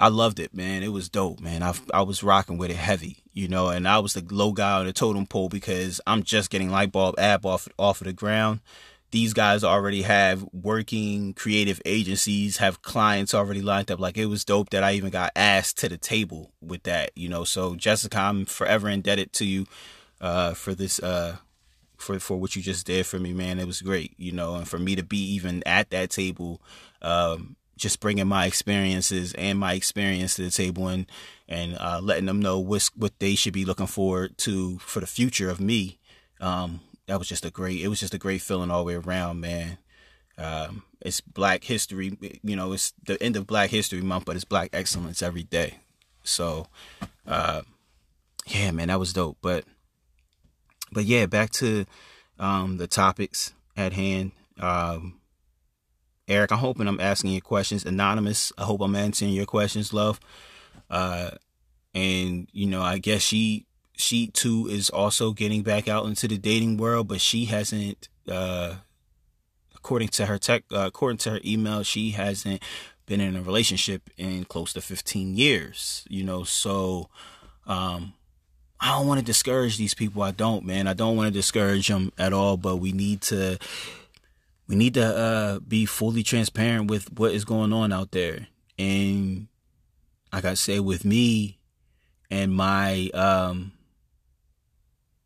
I 0.00 0.08
loved 0.08 0.40
it, 0.40 0.54
man. 0.54 0.82
It 0.82 0.92
was 0.92 1.10
dope, 1.10 1.40
man. 1.40 1.62
I 1.62 1.74
I 1.92 2.00
was 2.00 2.22
rocking 2.22 2.56
with 2.56 2.70
it 2.70 2.76
heavy, 2.78 3.18
you 3.34 3.48
know, 3.48 3.68
and 3.68 3.86
I 3.86 3.98
was 3.98 4.14
the 4.14 4.24
low 4.34 4.52
guy 4.52 4.78
on 4.78 4.86
the 4.86 4.94
totem 4.94 5.26
pole 5.26 5.50
because 5.50 6.00
I'm 6.06 6.22
just 6.22 6.48
getting 6.48 6.70
light 6.70 6.90
bulb 6.90 7.16
app 7.18 7.44
off 7.44 7.68
off 7.78 8.00
of 8.00 8.06
the 8.06 8.14
ground. 8.14 8.60
These 9.10 9.34
guys 9.34 9.62
already 9.62 10.02
have 10.02 10.46
working 10.52 11.34
creative 11.34 11.82
agencies, 11.84 12.58
have 12.58 12.80
clients 12.80 13.34
already 13.34 13.60
lined 13.60 13.90
up. 13.90 14.00
Like 14.00 14.16
it 14.16 14.26
was 14.26 14.42
dope 14.44 14.70
that 14.70 14.82
I 14.82 14.92
even 14.92 15.10
got 15.10 15.32
asked 15.36 15.76
to 15.78 15.88
the 15.90 15.98
table 15.98 16.52
with 16.62 16.84
that, 16.84 17.10
you 17.14 17.28
know. 17.28 17.44
So 17.44 17.74
Jessica, 17.74 18.18
I'm 18.18 18.46
forever 18.46 18.88
indebted 18.88 19.34
to 19.34 19.44
you 19.44 19.66
uh, 20.20 20.54
for 20.54 20.74
this 20.74 20.98
uh, 21.00 21.36
for 22.00 22.18
for 22.18 22.36
what 22.36 22.56
you 22.56 22.62
just 22.62 22.86
did 22.86 23.06
for 23.06 23.18
me, 23.18 23.32
man. 23.32 23.58
It 23.58 23.66
was 23.66 23.82
great, 23.82 24.14
you 24.16 24.32
know, 24.32 24.56
and 24.56 24.68
for 24.68 24.78
me 24.78 24.96
to 24.96 25.02
be 25.02 25.18
even 25.34 25.62
at 25.66 25.90
that 25.90 26.10
table 26.10 26.60
um, 27.02 27.56
just 27.76 28.00
bringing 28.00 28.28
my 28.28 28.46
experiences 28.46 29.32
and 29.34 29.58
my 29.58 29.72
experience 29.72 30.34
to 30.34 30.42
the 30.42 30.50
table 30.50 30.88
and 30.88 31.06
and 31.48 31.76
uh, 31.78 32.00
letting 32.02 32.26
them 32.26 32.40
know 32.40 32.58
what 32.58 32.90
what 32.94 33.18
they 33.18 33.34
should 33.34 33.52
be 33.52 33.64
looking 33.64 33.86
forward 33.86 34.36
to 34.38 34.78
for 34.78 35.00
the 35.00 35.06
future 35.06 35.50
of 35.50 35.60
me. 35.60 35.98
Um, 36.40 36.80
that 37.06 37.18
was 37.18 37.28
just 37.28 37.44
a 37.44 37.50
great. 37.50 37.80
It 37.80 37.88
was 37.88 38.00
just 38.00 38.14
a 38.14 38.18
great 38.18 38.40
feeling 38.40 38.70
all 38.70 38.84
the 38.84 38.84
way 38.84 38.94
around, 38.94 39.40
man. 39.40 39.78
Um, 40.38 40.84
it's 41.00 41.20
Black 41.20 41.64
History, 41.64 42.16
you 42.42 42.54
know. 42.54 42.72
It's 42.72 42.92
the 43.04 43.20
end 43.22 43.36
of 43.36 43.46
Black 43.46 43.70
History 43.70 44.00
Month, 44.00 44.26
but 44.26 44.36
it's 44.36 44.44
Black 44.44 44.70
Excellence 44.72 45.22
every 45.22 45.42
day. 45.42 45.78
So, 46.22 46.68
uh, 47.26 47.62
yeah, 48.46 48.70
man, 48.70 48.88
that 48.88 49.00
was 49.00 49.12
dope. 49.12 49.38
But, 49.42 49.64
but 50.92 51.04
yeah, 51.04 51.26
back 51.26 51.50
to 51.50 51.86
um, 52.38 52.76
the 52.78 52.86
topics 52.86 53.52
at 53.76 53.92
hand. 53.92 54.32
Um, 54.58 55.20
Eric, 56.28 56.52
I'm 56.52 56.58
hoping 56.58 56.86
I'm 56.86 57.00
asking 57.00 57.32
your 57.32 57.40
questions. 57.40 57.84
Anonymous, 57.84 58.52
I 58.56 58.64
hope 58.64 58.80
I'm 58.80 58.94
answering 58.94 59.32
your 59.32 59.46
questions, 59.46 59.92
love. 59.92 60.20
Uh, 60.88 61.30
and 61.94 62.48
you 62.52 62.66
know, 62.66 62.82
I 62.82 62.98
guess 62.98 63.22
she 63.22 63.66
she 63.96 64.28
too 64.28 64.68
is 64.70 64.90
also 64.90 65.32
getting 65.32 65.62
back 65.62 65.88
out 65.88 66.06
into 66.06 66.28
the 66.28 66.38
dating 66.38 66.76
world, 66.76 67.08
but 67.08 67.20
she 67.20 67.46
hasn't. 67.46 68.08
Uh, 68.28 68.76
according 69.74 70.08
to 70.08 70.26
her 70.26 70.38
tech, 70.38 70.64
uh, 70.72 70.86
according 70.86 71.18
to 71.18 71.30
her 71.30 71.40
email, 71.44 71.82
she 71.82 72.10
hasn't 72.10 72.62
been 73.06 73.20
in 73.20 73.34
a 73.34 73.42
relationship 73.42 74.08
in 74.16 74.44
close 74.44 74.72
to 74.74 74.80
15 74.80 75.34
years. 75.34 76.04
You 76.08 76.22
know, 76.22 76.44
so 76.44 77.08
um, 77.66 78.14
I 78.80 78.92
don't 78.92 79.06
want 79.06 79.20
to 79.20 79.26
discourage 79.26 79.76
these 79.76 79.94
people. 79.94 80.22
I 80.22 80.30
don't, 80.30 80.64
man. 80.64 80.86
I 80.86 80.94
don't 80.94 81.16
want 81.16 81.26
to 81.26 81.38
discourage 81.38 81.88
them 81.88 82.12
at 82.16 82.32
all. 82.32 82.56
But 82.56 82.76
we 82.76 82.92
need 82.92 83.20
to 83.22 83.58
we 84.68 84.76
need 84.76 84.94
to 84.94 85.04
uh, 85.04 85.58
be 85.60 85.84
fully 85.84 86.22
transparent 86.22 86.90
with 86.90 87.12
what 87.18 87.32
is 87.32 87.44
going 87.44 87.72
on 87.72 87.92
out 87.92 88.12
there. 88.12 88.46
And 88.78 89.48
like 90.32 90.44
I 90.44 90.54
say, 90.54 90.80
with 90.80 91.04
me 91.04 91.58
and 92.30 92.54
my 92.54 93.10
um, 93.12 93.72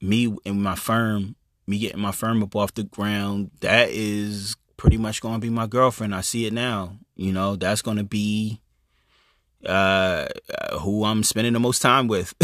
me 0.01 0.37
and 0.45 0.63
my 0.63 0.75
firm, 0.75 1.37
me 1.67 1.79
getting 1.79 2.01
my 2.01 2.13
firm 2.13 2.43
up 2.43 2.57
off 2.57 2.75
the 2.75 2.85
ground, 2.85 3.51
that 3.61 3.91
is 3.91 4.57
pretty 4.77 4.97
much 4.97 5.21
going 5.21 5.35
to 5.35 5.41
be 5.41 5.51
my 5.51 5.67
girlfriend. 5.67 6.15
I 6.15 6.23
see 6.23 6.47
it 6.47 6.53
now. 6.53 6.99
You 7.15 7.33
know, 7.33 7.55
that's 7.55 7.83
going 7.83 7.99
to 7.99 8.05
be 8.05 8.61
uh, 9.67 10.27
who 10.81 11.05
I'm 11.05 11.23
spending 11.23 11.53
the 11.53 11.61
most 11.61 11.81
time 11.81 12.09
with 12.09 12.35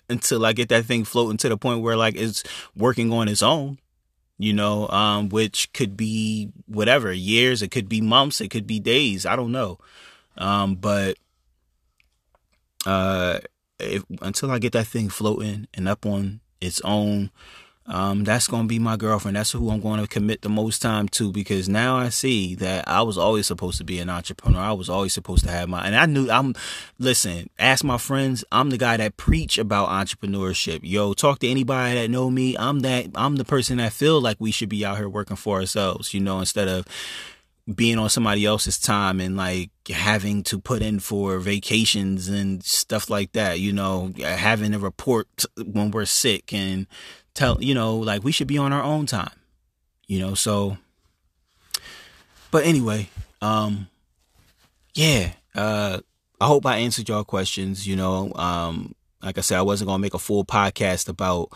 until 0.08 0.44
I 0.44 0.52
get 0.52 0.68
that 0.70 0.84
thing 0.84 1.04
floating 1.04 1.36
to 1.38 1.48
the 1.48 1.56
point 1.56 1.82
where 1.82 1.96
like 1.96 2.16
it's 2.16 2.42
working 2.74 3.12
on 3.12 3.28
its 3.28 3.42
own 3.42 3.78
you 4.42 4.52
know, 4.52 4.88
um, 4.88 5.28
which 5.28 5.72
could 5.72 5.96
be 5.96 6.50
whatever 6.66 7.12
years, 7.12 7.62
it 7.62 7.70
could 7.70 7.88
be 7.88 8.00
months, 8.00 8.40
it 8.40 8.48
could 8.48 8.66
be 8.66 8.80
days. 8.80 9.24
I 9.24 9.36
don't 9.36 9.52
know. 9.52 9.78
Um, 10.36 10.74
but 10.74 11.16
uh, 12.84 13.38
if, 13.78 14.04
until 14.20 14.50
I 14.50 14.58
get 14.58 14.72
that 14.72 14.88
thing 14.88 15.08
floating 15.10 15.68
and 15.74 15.88
up 15.88 16.04
on 16.04 16.40
its 16.60 16.80
own, 16.80 17.30
um, 17.86 18.22
that's 18.22 18.46
gonna 18.46 18.68
be 18.68 18.78
my 18.78 18.96
girlfriend. 18.96 19.36
That's 19.36 19.50
who 19.50 19.70
I'm 19.70 19.80
going 19.80 20.00
to 20.00 20.06
commit 20.06 20.42
the 20.42 20.48
most 20.48 20.80
time 20.80 21.08
to 21.10 21.32
because 21.32 21.68
now 21.68 21.96
I 21.96 22.10
see 22.10 22.54
that 22.56 22.86
I 22.86 23.02
was 23.02 23.18
always 23.18 23.46
supposed 23.46 23.78
to 23.78 23.84
be 23.84 23.98
an 23.98 24.08
entrepreneur. 24.08 24.60
I 24.60 24.72
was 24.72 24.88
always 24.88 25.12
supposed 25.12 25.44
to 25.44 25.50
have 25.50 25.68
my, 25.68 25.84
and 25.84 25.96
I 25.96 26.06
knew 26.06 26.30
I'm. 26.30 26.54
Listen, 26.98 27.50
ask 27.58 27.82
my 27.84 27.98
friends. 27.98 28.44
I'm 28.52 28.70
the 28.70 28.78
guy 28.78 28.96
that 28.98 29.16
preach 29.16 29.58
about 29.58 29.88
entrepreneurship. 29.88 30.80
Yo, 30.82 31.12
talk 31.12 31.40
to 31.40 31.48
anybody 31.48 31.96
that 31.96 32.08
know 32.08 32.30
me. 32.30 32.56
I'm 32.56 32.80
that. 32.80 33.06
I'm 33.14 33.36
the 33.36 33.44
person 33.44 33.78
that 33.78 33.92
feel 33.92 34.20
like 34.20 34.36
we 34.38 34.52
should 34.52 34.68
be 34.68 34.84
out 34.84 34.98
here 34.98 35.08
working 35.08 35.36
for 35.36 35.58
ourselves. 35.58 36.14
You 36.14 36.20
know, 36.20 36.38
instead 36.38 36.68
of 36.68 36.86
being 37.72 37.98
on 37.98 38.10
somebody 38.10 38.44
else's 38.44 38.78
time 38.78 39.20
and 39.20 39.36
like 39.36 39.70
having 39.88 40.42
to 40.42 40.58
put 40.58 40.82
in 40.82 40.98
for 40.98 41.38
vacations 41.38 42.28
and 42.28 42.62
stuff 42.64 43.08
like 43.08 43.32
that, 43.32 43.60
you 43.60 43.72
know, 43.72 44.12
having 44.18 44.74
a 44.74 44.78
report 44.78 45.44
when 45.64 45.90
we're 45.90 46.04
sick 46.04 46.52
and 46.52 46.86
tell 47.34 47.62
you 47.62 47.74
know 47.74 47.96
like 47.96 48.22
we 48.24 48.32
should 48.32 48.46
be 48.46 48.58
on 48.58 48.72
our 48.72 48.82
own 48.82 49.06
time 49.06 49.32
you 50.06 50.18
know 50.18 50.34
so 50.34 50.76
but 52.50 52.64
anyway 52.64 53.08
um 53.40 53.88
yeah 54.94 55.32
uh 55.54 55.98
i 56.40 56.46
hope 56.46 56.66
i 56.66 56.76
answered 56.78 57.08
your 57.08 57.24
questions 57.24 57.86
you 57.86 57.96
know 57.96 58.32
um 58.34 58.94
like 59.22 59.38
I 59.38 59.40
said, 59.40 59.58
I 59.58 59.62
wasn't 59.62 59.86
gonna 59.86 60.00
make 60.00 60.14
a 60.14 60.18
full 60.18 60.44
podcast 60.44 61.08
about 61.08 61.50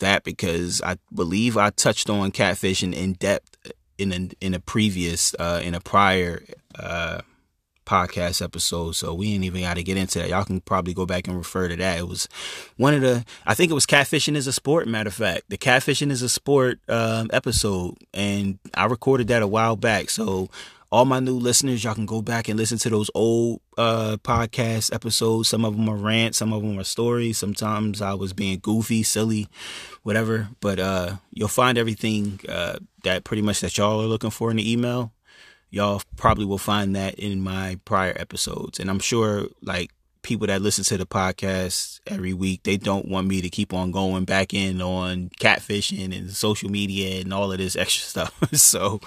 that 0.00 0.24
because 0.24 0.82
I 0.82 0.96
believe 1.14 1.56
I 1.56 1.70
touched 1.70 2.10
on 2.10 2.32
catfishing 2.32 2.92
in 2.92 3.12
depth 3.12 3.72
in 3.96 4.12
a, 4.12 4.44
in 4.44 4.54
a 4.54 4.60
previous 4.60 5.34
uh, 5.38 5.60
in 5.62 5.74
a 5.74 5.80
prior 5.80 6.42
uh, 6.76 7.22
podcast 7.84 8.42
episode, 8.42 8.92
so 8.92 9.14
we 9.14 9.34
ain't 9.34 9.44
even 9.44 9.62
got 9.62 9.74
to 9.74 9.82
get 9.82 9.96
into 9.96 10.18
that. 10.18 10.28
Y'all 10.28 10.44
can 10.44 10.60
probably 10.60 10.94
go 10.94 11.06
back 11.06 11.26
and 11.26 11.36
refer 11.36 11.68
to 11.68 11.76
that. 11.76 11.98
It 11.98 12.08
was 12.08 12.28
one 12.76 12.94
of 12.94 13.00
the, 13.00 13.24
I 13.46 13.54
think 13.54 13.70
it 13.70 13.74
was 13.74 13.86
catfishing 13.86 14.36
is 14.36 14.46
a 14.46 14.52
sport. 14.52 14.86
Matter 14.88 15.08
of 15.08 15.14
fact, 15.14 15.44
the 15.48 15.58
catfishing 15.58 16.10
is 16.10 16.22
a 16.22 16.28
sport 16.28 16.78
um, 16.88 17.30
episode, 17.32 17.96
and 18.14 18.58
I 18.74 18.86
recorded 18.86 19.28
that 19.28 19.42
a 19.42 19.46
while 19.46 19.76
back. 19.76 20.10
So 20.10 20.48
all 20.92 21.06
my 21.06 21.20
new 21.20 21.38
listeners, 21.38 21.82
y'all 21.82 21.94
can 21.94 22.04
go 22.04 22.20
back 22.20 22.48
and 22.48 22.58
listen 22.58 22.76
to 22.76 22.90
those 22.90 23.10
old 23.14 23.62
uh, 23.78 24.18
podcast 24.22 24.94
episodes. 24.94 25.48
Some 25.48 25.64
of 25.64 25.74
them 25.74 25.88
are 25.88 25.96
rants, 25.96 26.36
some 26.36 26.52
of 26.52 26.60
them 26.60 26.78
are 26.78 26.84
stories. 26.84 27.38
Sometimes 27.38 28.02
I 28.02 28.12
was 28.12 28.34
being 28.34 28.58
goofy, 28.60 29.02
silly, 29.02 29.48
whatever. 30.02 30.48
But 30.60 30.78
uh, 30.78 31.16
you'll 31.32 31.48
find 31.48 31.78
everything 31.78 32.40
uh, 32.46 32.76
that 33.04 33.24
pretty 33.24 33.40
much 33.40 33.60
that 33.60 33.78
y'all 33.78 34.02
are 34.02 34.06
looking 34.06 34.28
for 34.28 34.50
in 34.50 34.58
the 34.58 34.70
email 34.70 35.12
y'all 35.72 36.02
probably 36.16 36.44
will 36.44 36.58
find 36.58 36.94
that 36.94 37.14
in 37.14 37.40
my 37.40 37.80
prior 37.86 38.14
episodes. 38.16 38.78
And 38.78 38.90
I'm 38.90 39.00
sure 39.00 39.46
like 39.62 39.90
people 40.20 40.46
that 40.46 40.60
listen 40.62 40.84
to 40.84 40.98
the 40.98 41.06
podcast 41.06 41.98
every 42.06 42.34
week, 42.34 42.62
they 42.62 42.76
don't 42.76 43.08
want 43.08 43.26
me 43.26 43.40
to 43.40 43.48
keep 43.48 43.72
on 43.72 43.90
going 43.90 44.24
back 44.24 44.52
in 44.52 44.82
on 44.82 45.30
catfishing 45.40 46.16
and 46.16 46.30
social 46.30 46.70
media 46.70 47.22
and 47.22 47.32
all 47.32 47.50
of 47.50 47.58
this 47.58 47.74
extra 47.76 48.04
stuff. 48.04 48.38
so 48.52 49.00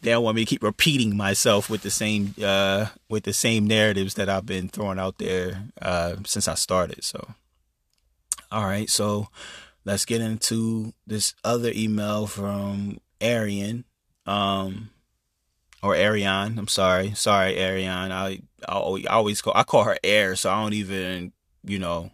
they 0.00 0.10
don't 0.10 0.24
want 0.24 0.36
me 0.36 0.44
to 0.44 0.48
keep 0.48 0.62
repeating 0.62 1.16
myself 1.16 1.68
with 1.68 1.82
the 1.82 1.90
same 1.90 2.34
uh 2.42 2.86
with 3.10 3.24
the 3.24 3.34
same 3.34 3.66
narratives 3.66 4.14
that 4.14 4.30
I've 4.30 4.46
been 4.46 4.68
throwing 4.68 4.98
out 4.98 5.18
there 5.18 5.64
uh 5.82 6.16
since 6.24 6.48
I 6.48 6.54
started. 6.54 7.04
So 7.04 7.34
all 8.50 8.64
right, 8.64 8.88
so 8.88 9.28
let's 9.84 10.06
get 10.06 10.22
into 10.22 10.94
this 11.06 11.34
other 11.44 11.72
email 11.74 12.26
from 12.26 13.00
Arian. 13.20 13.84
Um 14.24 14.88
or 15.82 15.94
Ariane. 15.94 16.58
I'm 16.58 16.68
sorry, 16.68 17.12
sorry, 17.14 17.58
Ariane. 17.58 18.12
I 18.12 18.40
I 18.68 19.04
always 19.08 19.42
call 19.42 19.52
I 19.56 19.64
call 19.64 19.84
her 19.84 19.98
Air, 20.02 20.36
so 20.36 20.50
I 20.50 20.62
don't 20.62 20.74
even 20.74 21.32
you 21.64 21.78
know. 21.78 22.10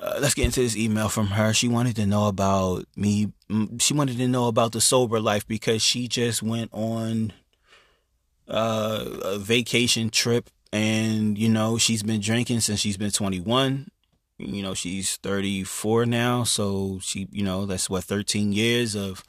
Uh, 0.00 0.18
let's 0.20 0.34
get 0.34 0.46
into 0.46 0.60
this 0.60 0.76
email 0.76 1.08
from 1.08 1.28
her. 1.28 1.52
She 1.54 1.68
wanted 1.68 1.94
to 1.96 2.06
know 2.06 2.26
about 2.26 2.86
me. 2.96 3.32
She 3.78 3.94
wanted 3.94 4.16
to 4.16 4.26
know 4.26 4.48
about 4.48 4.72
the 4.72 4.80
sober 4.80 5.20
life 5.20 5.46
because 5.46 5.80
she 5.80 6.08
just 6.08 6.42
went 6.42 6.70
on 6.72 7.32
uh, 8.48 9.04
a 9.22 9.38
vacation 9.38 10.10
trip, 10.10 10.50
and 10.72 11.38
you 11.38 11.48
know 11.48 11.78
she's 11.78 12.02
been 12.02 12.20
drinking 12.20 12.60
since 12.60 12.80
she's 12.80 12.96
been 12.96 13.12
21. 13.12 13.88
You 14.38 14.62
know 14.62 14.74
she's 14.74 15.16
34 15.18 16.06
now, 16.06 16.42
so 16.42 16.98
she 17.00 17.28
you 17.30 17.44
know 17.44 17.66
that's 17.66 17.88
what 17.88 18.02
13 18.02 18.52
years 18.52 18.96
of 18.96 19.22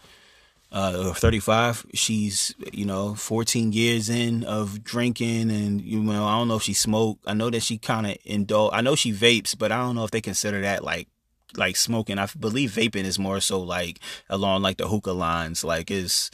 uh, 0.74 1.14
35. 1.14 1.86
She's, 1.94 2.54
you 2.74 2.84
know, 2.84 3.14
14 3.14 3.72
years 3.72 4.10
in 4.10 4.44
of 4.44 4.84
drinking 4.84 5.52
and, 5.52 5.80
you 5.80 6.00
know, 6.00 6.26
I 6.26 6.36
don't 6.38 6.48
know 6.48 6.56
if 6.56 6.64
she 6.64 6.74
smoked. 6.74 7.24
I 7.28 7.36
know 7.36 7.52
that 7.52 7.62
she 7.62 7.78
kind 7.78 8.08
of 8.08 8.18
indulge. 8.26 8.72
I 8.74 8.82
know 8.82 8.96
she 8.96 9.14
vapes, 9.14 9.56
but 9.58 9.72
I 9.72 9.78
don't 9.78 9.96
know 9.96 10.04
if 10.04 10.12
they 10.12 10.20
consider 10.20 10.62
that 10.62 10.84
like, 10.84 11.08
like 11.56 11.76
smoking. 11.76 12.18
I 12.18 12.28
believe 12.40 12.72
vaping 12.72 13.04
is 13.04 13.20
more 13.20 13.40
so 13.40 13.62
like 13.62 14.00
along 14.30 14.64
like 14.64 14.78
the 14.78 14.88
hookah 14.88 15.12
lines. 15.12 15.64
Like 15.64 15.92
is, 15.92 16.32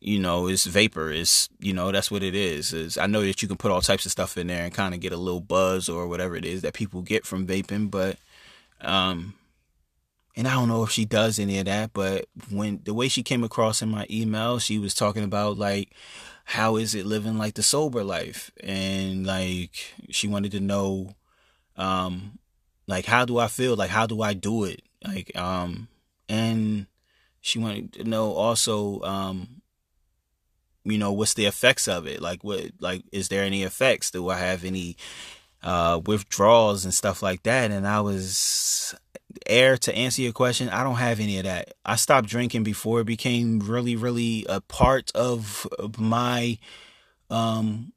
you 0.00 0.18
know, 0.18 0.48
it's 0.48 0.64
vapor. 0.64 1.12
It's, 1.12 1.50
you 1.58 1.74
know, 1.74 1.92
that's 1.92 2.10
what 2.10 2.22
it 2.22 2.34
is. 2.34 2.72
Is 2.72 2.96
I 2.96 3.06
know 3.06 3.20
that 3.20 3.42
you 3.42 3.48
can 3.48 3.58
put 3.58 3.70
all 3.70 3.82
types 3.82 4.06
of 4.06 4.12
stuff 4.12 4.38
in 4.38 4.46
there 4.46 4.64
and 4.64 4.72
kind 4.72 4.94
of 4.94 5.00
get 5.00 5.12
a 5.12 5.18
little 5.18 5.42
buzz 5.42 5.90
or 5.90 6.08
whatever 6.08 6.34
it 6.34 6.46
is 6.46 6.62
that 6.62 6.72
people 6.72 7.02
get 7.02 7.26
from 7.26 7.46
vaping, 7.46 7.90
but, 7.90 8.16
um, 8.80 9.34
and 10.36 10.46
I 10.46 10.54
don't 10.54 10.68
know 10.68 10.84
if 10.84 10.90
she 10.90 11.04
does 11.04 11.38
any 11.38 11.58
of 11.58 11.66
that, 11.66 11.92
but 11.92 12.26
when 12.50 12.80
the 12.84 12.94
way 12.94 13.08
she 13.08 13.22
came 13.22 13.42
across 13.42 13.82
in 13.82 13.90
my 13.90 14.06
email, 14.10 14.58
she 14.58 14.78
was 14.78 14.94
talking 14.94 15.24
about 15.24 15.58
like 15.58 15.92
how 16.44 16.76
is 16.76 16.94
it 16.94 17.06
living 17.06 17.38
like 17.38 17.54
the 17.54 17.62
sober 17.62 18.02
life 18.02 18.50
and 18.62 19.26
like 19.26 19.94
she 20.08 20.26
wanted 20.26 20.50
to 20.52 20.60
know 20.60 21.14
um 21.76 22.38
like 22.86 23.06
how 23.06 23.24
do 23.24 23.38
I 23.38 23.48
feel? 23.48 23.76
Like 23.76 23.90
how 23.90 24.06
do 24.06 24.22
I 24.22 24.34
do 24.34 24.64
it? 24.64 24.82
Like 25.04 25.36
um 25.36 25.88
and 26.28 26.86
she 27.40 27.58
wanted 27.58 27.92
to 27.94 28.04
know 28.04 28.32
also 28.32 29.00
um 29.02 29.62
you 30.84 30.96
know 30.96 31.12
what's 31.12 31.34
the 31.34 31.46
effects 31.46 31.88
of 31.88 32.06
it? 32.06 32.20
Like 32.22 32.44
what 32.44 32.70
like 32.78 33.02
is 33.12 33.28
there 33.28 33.44
any 33.44 33.64
effects? 33.64 34.10
Do 34.10 34.28
I 34.28 34.38
have 34.38 34.64
any 34.64 34.96
uh 35.62 36.00
withdrawals 36.06 36.84
and 36.84 36.94
stuff 36.94 37.22
like 37.22 37.42
that? 37.42 37.70
And 37.72 37.86
I 37.86 38.00
was 38.00 38.94
air 39.46 39.76
to 39.76 39.94
answer 39.94 40.22
your 40.22 40.32
question 40.32 40.68
i 40.68 40.82
don't 40.82 40.96
have 40.96 41.20
any 41.20 41.38
of 41.38 41.44
that. 41.44 41.74
I 41.84 41.96
stopped 41.96 42.28
drinking 42.28 42.64
before 42.64 43.00
it 43.00 43.04
became 43.04 43.60
really 43.60 43.96
really 43.96 44.46
a 44.48 44.60
part 44.60 45.10
of 45.14 45.66
my 45.98 46.58
um 47.30 47.92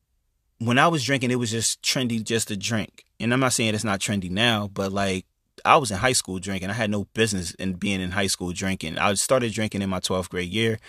when 0.60 0.78
i 0.78 0.88
was 0.88 1.04
drinking 1.04 1.32
it 1.32 1.36
was 1.36 1.52
just 1.52 1.82
trendy 1.82 2.24
just 2.24 2.48
to 2.50 2.58
drink. 2.58 3.06
And 3.20 3.34
i'm 3.34 3.40
not 3.40 3.54
saying 3.54 3.74
it's 3.74 3.84
not 3.84 4.00
trendy 4.00 4.30
now 4.30 4.70
but 4.74 4.92
like 4.92 5.26
i 5.66 5.78
was 5.78 5.92
in 5.92 5.98
high 5.98 6.14
school 6.14 6.40
drinking. 6.40 6.70
I 6.70 6.74
had 6.74 6.90
no 6.90 7.06
business 7.14 7.54
in 7.56 7.74
being 7.74 8.02
in 8.02 8.12
high 8.12 8.28
school 8.28 8.52
drinking. 8.52 8.98
I 8.98 9.14
started 9.16 9.54
drinking 9.54 9.82
in 9.82 9.90
my 9.90 10.00
12th 10.00 10.30
grade 10.30 10.50
year. 10.50 10.80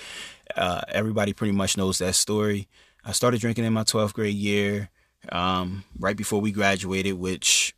Uh, 0.56 0.82
everybody 0.88 1.32
pretty 1.32 1.52
much 1.52 1.76
knows 1.76 1.98
that 1.98 2.14
story. 2.14 2.68
I 3.04 3.12
started 3.12 3.40
drinking 3.40 3.64
in 3.64 3.72
my 3.72 3.84
12th 3.84 4.14
grade 4.14 4.34
year 4.34 4.90
um, 5.30 5.84
right 5.98 6.16
before 6.16 6.40
we 6.40 6.52
graduated 6.52 7.14
which 7.14 7.73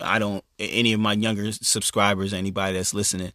I 0.00 0.18
don't 0.18 0.44
any 0.58 0.92
of 0.92 1.00
my 1.00 1.12
younger 1.14 1.52
subscribers, 1.52 2.32
anybody 2.32 2.76
that's 2.76 2.94
listening, 2.94 3.32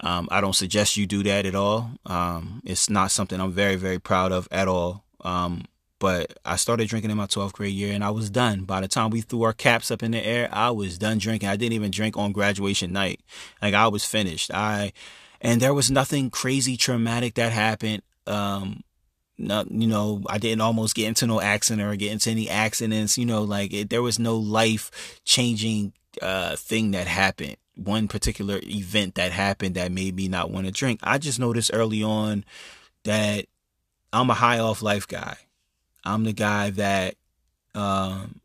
um, 0.00 0.28
I 0.30 0.40
don't 0.40 0.54
suggest 0.54 0.96
you 0.96 1.06
do 1.06 1.22
that 1.22 1.46
at 1.46 1.54
all. 1.54 1.90
Um, 2.06 2.62
it's 2.64 2.90
not 2.90 3.10
something 3.10 3.40
I'm 3.40 3.52
very 3.52 3.76
very 3.76 3.98
proud 3.98 4.32
of 4.32 4.48
at 4.50 4.68
all. 4.68 5.04
Um, 5.22 5.64
but 5.98 6.36
I 6.44 6.56
started 6.56 6.88
drinking 6.88 7.12
in 7.12 7.16
my 7.16 7.26
12th 7.26 7.52
grade 7.52 7.72
year 7.72 7.92
and 7.92 8.02
I 8.02 8.10
was 8.10 8.28
done. 8.28 8.64
By 8.64 8.80
the 8.80 8.88
time 8.88 9.10
we 9.10 9.20
threw 9.20 9.42
our 9.42 9.52
caps 9.52 9.88
up 9.88 10.02
in 10.02 10.10
the 10.10 10.26
air, 10.26 10.48
I 10.50 10.72
was 10.72 10.98
done 10.98 11.18
drinking. 11.18 11.48
I 11.48 11.54
didn't 11.54 11.74
even 11.74 11.92
drink 11.92 12.16
on 12.16 12.32
graduation 12.32 12.92
night. 12.92 13.20
Like 13.62 13.74
I 13.74 13.86
was 13.86 14.04
finished. 14.04 14.52
I 14.52 14.92
and 15.40 15.60
there 15.60 15.74
was 15.74 15.90
nothing 15.90 16.30
crazy 16.30 16.76
traumatic 16.76 17.34
that 17.34 17.52
happened. 17.52 18.02
Um, 18.26 18.82
not, 19.42 19.70
you 19.70 19.86
know, 19.86 20.22
I 20.28 20.38
didn't 20.38 20.60
almost 20.60 20.94
get 20.94 21.08
into 21.08 21.26
no 21.26 21.40
accident 21.40 21.86
or 21.86 21.96
get 21.96 22.12
into 22.12 22.30
any 22.30 22.48
accidents, 22.48 23.18
you 23.18 23.26
know, 23.26 23.42
like 23.42 23.72
it, 23.72 23.90
there 23.90 24.02
was 24.02 24.18
no 24.18 24.36
life 24.36 25.20
changing, 25.24 25.92
uh, 26.20 26.56
thing 26.56 26.92
that 26.92 27.06
happened. 27.06 27.56
One 27.74 28.08
particular 28.08 28.60
event 28.62 29.14
that 29.16 29.32
happened 29.32 29.74
that 29.76 29.92
made 29.92 30.14
me 30.14 30.28
not 30.28 30.50
want 30.50 30.66
to 30.66 30.72
drink. 30.72 31.00
I 31.02 31.18
just 31.18 31.40
noticed 31.40 31.70
early 31.72 32.02
on 32.02 32.44
that 33.04 33.46
I'm 34.12 34.30
a 34.30 34.34
high 34.34 34.58
off 34.58 34.82
life 34.82 35.08
guy. 35.08 35.36
I'm 36.04 36.24
the 36.24 36.32
guy 36.32 36.70
that, 36.70 37.14
um, 37.74 38.40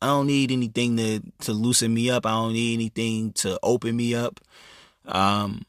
I 0.00 0.06
don't 0.06 0.28
need 0.28 0.52
anything 0.52 0.96
to, 0.98 1.20
to 1.40 1.52
loosen 1.52 1.92
me 1.92 2.10
up. 2.10 2.24
I 2.24 2.30
don't 2.30 2.52
need 2.52 2.74
anything 2.74 3.32
to 3.32 3.58
open 3.62 3.96
me 3.96 4.14
up. 4.14 4.40
Um, 5.04 5.66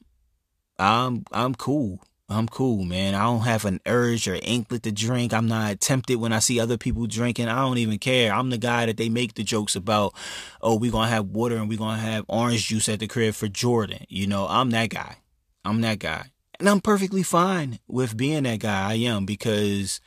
I'm, 0.78 1.26
I'm 1.32 1.56
cool. 1.56 2.00
I'm 2.32 2.48
cool, 2.48 2.84
man. 2.86 3.16
I 3.16 3.24
don't 3.24 3.42
have 3.42 3.66
an 3.66 3.80
urge 3.88 4.28
or 4.28 4.38
inklet 4.44 4.84
to 4.84 4.92
drink. 4.92 5.34
I'm 5.34 5.48
not 5.48 5.80
tempted 5.80 6.18
when 6.18 6.32
I 6.32 6.40
see 6.40 6.60
other 6.60 6.78
people 6.78 7.08
drinking. 7.08 7.48
I 7.48 7.62
don't 7.62 7.80
even 7.80 7.98
care. 7.98 8.32
I'm 8.32 8.52
the 8.52 8.58
guy 8.60 8.86
that 8.86 8.98
they 8.98 9.10
make 9.10 9.34
the 9.34 9.44
jokes 9.44 9.76
about, 9.76 10.14
oh, 10.62 10.76
we're 10.76 10.92
going 10.92 11.08
to 11.08 11.14
have 11.14 11.26
water 11.26 11.56
and 11.56 11.68
we're 11.68 11.80
going 11.80 11.98
to 11.98 12.06
have 12.06 12.26
orange 12.28 12.68
juice 12.68 12.88
at 12.88 13.00
the 13.00 13.08
crib 13.08 13.34
for 13.34 13.48
Jordan. 13.48 14.06
You 14.10 14.28
know, 14.28 14.46
I'm 14.48 14.70
that 14.72 14.92
guy. 14.92 15.18
I'm 15.66 15.82
that 15.82 15.98
guy. 15.98 16.28
And 16.60 16.70
I'm 16.70 16.82
perfectly 16.82 17.24
fine 17.24 17.80
with 17.88 18.16
being 18.16 18.44
that 18.44 18.60
guy. 18.60 18.92
I 18.92 18.96
am 18.96 19.26
because 19.26 20.00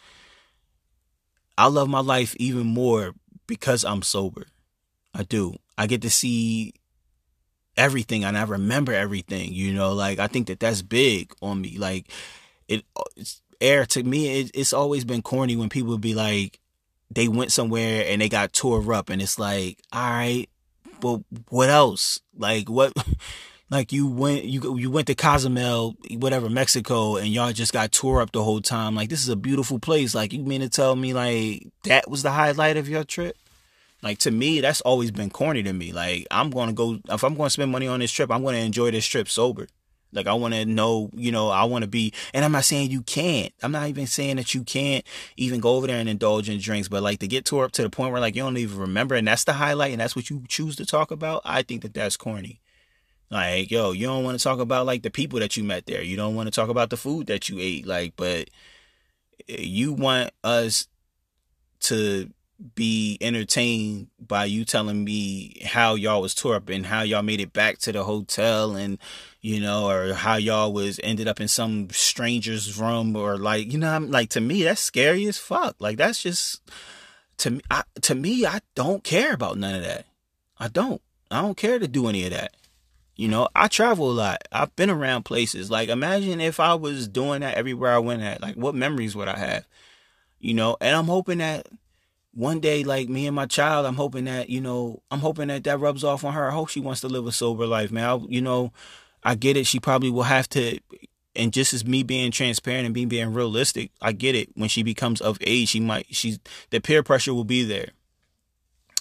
I 1.58 1.66
love 1.66 1.88
my 1.88 2.00
life 2.00 2.36
even 2.36 2.66
more 2.66 3.14
because 3.48 3.84
I'm 3.84 4.02
sober. 4.02 4.46
I 5.12 5.24
do. 5.24 5.56
I 5.76 5.86
get 5.86 6.02
to 6.02 6.10
see 6.10 6.74
everything 7.76 8.24
and 8.24 8.36
I 8.36 8.44
remember 8.44 8.92
everything, 8.92 9.52
you 9.52 9.72
know, 9.72 9.92
like 9.92 10.18
I 10.18 10.26
think 10.26 10.48
that 10.48 10.60
that's 10.60 10.82
big 10.82 11.32
on 11.40 11.60
me. 11.60 11.78
Like 11.78 12.06
it, 12.68 12.84
uh, 12.96 13.02
it's 13.16 13.40
air 13.60 13.86
to 13.86 14.02
me, 14.02 14.40
it, 14.40 14.50
it's 14.54 14.72
always 14.72 15.04
been 15.04 15.22
corny 15.22 15.56
when 15.56 15.68
people 15.68 15.96
be 15.98 16.14
like, 16.14 16.58
they 17.10 17.28
went 17.28 17.52
somewhere 17.52 18.04
and 18.06 18.20
they 18.20 18.28
got 18.28 18.52
tore 18.52 18.92
up 18.94 19.10
and 19.10 19.20
it's 19.20 19.38
like, 19.38 19.78
all 19.92 20.10
right, 20.10 20.48
but 21.00 21.20
what 21.48 21.68
else? 21.68 22.20
Like 22.36 22.68
what, 22.68 22.92
like 23.70 23.92
you 23.92 24.06
went, 24.06 24.44
you, 24.44 24.78
you 24.78 24.90
went 24.90 25.06
to 25.08 25.14
Cozumel, 25.14 25.96
whatever, 26.12 26.48
Mexico 26.50 27.16
and 27.16 27.28
y'all 27.28 27.52
just 27.52 27.72
got 27.72 27.92
tore 27.92 28.20
up 28.20 28.32
the 28.32 28.42
whole 28.42 28.60
time. 28.60 28.94
Like 28.94 29.08
this 29.08 29.22
is 29.22 29.28
a 29.28 29.36
beautiful 29.36 29.78
place. 29.78 30.14
Like 30.14 30.32
you 30.32 30.42
mean 30.42 30.60
to 30.60 30.68
tell 30.68 30.96
me 30.96 31.14
like 31.14 31.68
that 31.84 32.10
was 32.10 32.22
the 32.22 32.32
highlight 32.32 32.76
of 32.76 32.88
your 32.88 33.04
trip? 33.04 33.36
Like 34.02 34.18
to 34.18 34.30
me, 34.30 34.60
that's 34.60 34.80
always 34.80 35.10
been 35.10 35.30
corny 35.30 35.62
to 35.62 35.72
me. 35.72 35.92
Like 35.92 36.26
I'm 36.30 36.50
gonna 36.50 36.72
go 36.72 36.98
if 37.08 37.22
I'm 37.22 37.34
gonna 37.34 37.50
spend 37.50 37.70
money 37.70 37.86
on 37.86 38.00
this 38.00 38.10
trip, 38.10 38.30
I'm 38.30 38.42
gonna 38.42 38.58
enjoy 38.58 38.90
this 38.90 39.06
trip 39.06 39.28
sober. 39.28 39.68
Like 40.12 40.26
I 40.26 40.34
want 40.34 40.52
to 40.54 40.66
know, 40.66 41.08
you 41.14 41.32
know, 41.32 41.48
I 41.48 41.64
want 41.64 41.82
to 41.82 41.88
be, 41.88 42.12
and 42.34 42.44
I'm 42.44 42.52
not 42.52 42.64
saying 42.64 42.90
you 42.90 43.02
can't. 43.02 43.52
I'm 43.62 43.72
not 43.72 43.88
even 43.88 44.06
saying 44.06 44.36
that 44.36 44.54
you 44.54 44.62
can't 44.62 45.06
even 45.38 45.60
go 45.60 45.76
over 45.76 45.86
there 45.86 45.96
and 45.96 46.08
indulge 46.08 46.50
in 46.50 46.58
drinks, 46.60 46.88
but 46.88 47.02
like 47.02 47.20
to 47.20 47.26
get 47.26 47.46
tore 47.46 47.64
up 47.64 47.72
to 47.72 47.82
the 47.82 47.88
point 47.88 48.12
where 48.12 48.20
like 48.20 48.36
you 48.36 48.42
don't 48.42 48.58
even 48.58 48.78
remember, 48.78 49.14
and 49.14 49.26
that's 49.26 49.44
the 49.44 49.54
highlight, 49.54 49.92
and 49.92 50.00
that's 50.00 50.14
what 50.14 50.28
you 50.28 50.44
choose 50.48 50.76
to 50.76 50.86
talk 50.86 51.10
about. 51.10 51.40
I 51.44 51.62
think 51.62 51.82
that 51.82 51.94
that's 51.94 52.16
corny. 52.16 52.60
Like, 53.30 53.70
yo, 53.70 53.92
you 53.92 54.06
don't 54.06 54.24
want 54.24 54.38
to 54.38 54.44
talk 54.44 54.58
about 54.58 54.84
like 54.84 55.02
the 55.02 55.10
people 55.10 55.38
that 55.38 55.56
you 55.56 55.64
met 55.64 55.86
there. 55.86 56.02
You 56.02 56.16
don't 56.16 56.34
want 56.34 56.48
to 56.48 56.54
talk 56.54 56.68
about 56.68 56.90
the 56.90 56.98
food 56.98 57.28
that 57.28 57.48
you 57.48 57.56
ate. 57.58 57.86
Like, 57.86 58.12
but 58.14 58.50
eh, 59.48 59.56
you 59.60 59.94
want 59.94 60.32
us 60.44 60.86
to 61.80 62.30
be 62.74 63.18
entertained 63.20 64.08
by 64.20 64.44
you 64.44 64.64
telling 64.64 65.04
me 65.04 65.60
how 65.64 65.94
y'all 65.94 66.22
was 66.22 66.34
tore 66.34 66.54
up 66.54 66.68
and 66.68 66.86
how 66.86 67.02
y'all 67.02 67.22
made 67.22 67.40
it 67.40 67.52
back 67.52 67.78
to 67.78 67.92
the 67.92 68.04
hotel 68.04 68.76
and 68.76 68.98
you 69.40 69.60
know 69.60 69.90
or 69.90 70.14
how 70.14 70.36
y'all 70.36 70.72
was 70.72 71.00
ended 71.02 71.26
up 71.26 71.40
in 71.40 71.48
some 71.48 71.88
stranger's 71.90 72.78
room 72.78 73.16
or 73.16 73.36
like 73.36 73.72
you 73.72 73.78
know 73.78 73.90
I'm 73.90 74.10
like 74.10 74.30
to 74.30 74.40
me 74.40 74.62
that's 74.62 74.80
scary 74.80 75.26
as 75.26 75.38
fuck. 75.38 75.76
Like 75.80 75.96
that's 75.96 76.22
just 76.22 76.62
to 77.38 77.50
me 77.50 77.60
I, 77.70 77.82
to 78.02 78.14
me 78.14 78.46
I 78.46 78.60
don't 78.74 79.02
care 79.02 79.34
about 79.34 79.58
none 79.58 79.74
of 79.74 79.82
that. 79.82 80.06
I 80.58 80.68
don't. 80.68 81.02
I 81.30 81.40
don't 81.40 81.56
care 81.56 81.78
to 81.78 81.88
do 81.88 82.08
any 82.08 82.24
of 82.24 82.30
that. 82.30 82.54
You 83.16 83.28
know 83.28 83.48
I 83.56 83.68
travel 83.68 84.10
a 84.10 84.12
lot. 84.12 84.46
I've 84.52 84.74
been 84.76 84.90
around 84.90 85.24
places. 85.24 85.70
Like 85.70 85.88
imagine 85.88 86.40
if 86.40 86.60
I 86.60 86.74
was 86.74 87.08
doing 87.08 87.40
that 87.40 87.56
everywhere 87.56 87.92
I 87.92 87.98
went 87.98 88.22
at. 88.22 88.40
Like 88.40 88.54
what 88.54 88.74
memories 88.74 89.16
would 89.16 89.28
I 89.28 89.38
have? 89.38 89.66
You 90.38 90.54
know 90.54 90.76
and 90.80 90.94
I'm 90.94 91.06
hoping 91.06 91.38
that 91.38 91.66
one 92.34 92.60
day, 92.60 92.82
like 92.82 93.08
me 93.08 93.26
and 93.26 93.36
my 93.36 93.46
child, 93.46 93.86
I'm 93.86 93.96
hoping 93.96 94.24
that, 94.24 94.48
you 94.48 94.60
know, 94.60 95.02
I'm 95.10 95.20
hoping 95.20 95.48
that 95.48 95.64
that 95.64 95.80
rubs 95.80 96.02
off 96.02 96.24
on 96.24 96.32
her. 96.32 96.48
I 96.48 96.52
hope 96.52 96.68
she 96.68 96.80
wants 96.80 97.02
to 97.02 97.08
live 97.08 97.26
a 97.26 97.32
sober 97.32 97.66
life, 97.66 97.90
man. 97.90 98.08
I, 98.08 98.16
you 98.28 98.40
know, 98.40 98.72
I 99.22 99.34
get 99.34 99.56
it. 99.56 99.66
She 99.66 99.78
probably 99.78 100.10
will 100.10 100.22
have 100.22 100.48
to, 100.50 100.78
and 101.36 101.52
just 101.52 101.74
as 101.74 101.84
me 101.84 102.02
being 102.02 102.30
transparent 102.30 102.86
and 102.86 102.94
being 102.94 103.08
being 103.08 103.34
realistic, 103.34 103.90
I 104.00 104.12
get 104.12 104.34
it. 104.34 104.50
When 104.54 104.68
she 104.68 104.82
becomes 104.82 105.20
of 105.20 105.38
age, 105.42 105.68
she 105.68 105.80
might, 105.80 106.06
she's, 106.14 106.38
the 106.70 106.80
peer 106.80 107.02
pressure 107.02 107.34
will 107.34 107.44
be 107.44 107.64
there. 107.64 107.90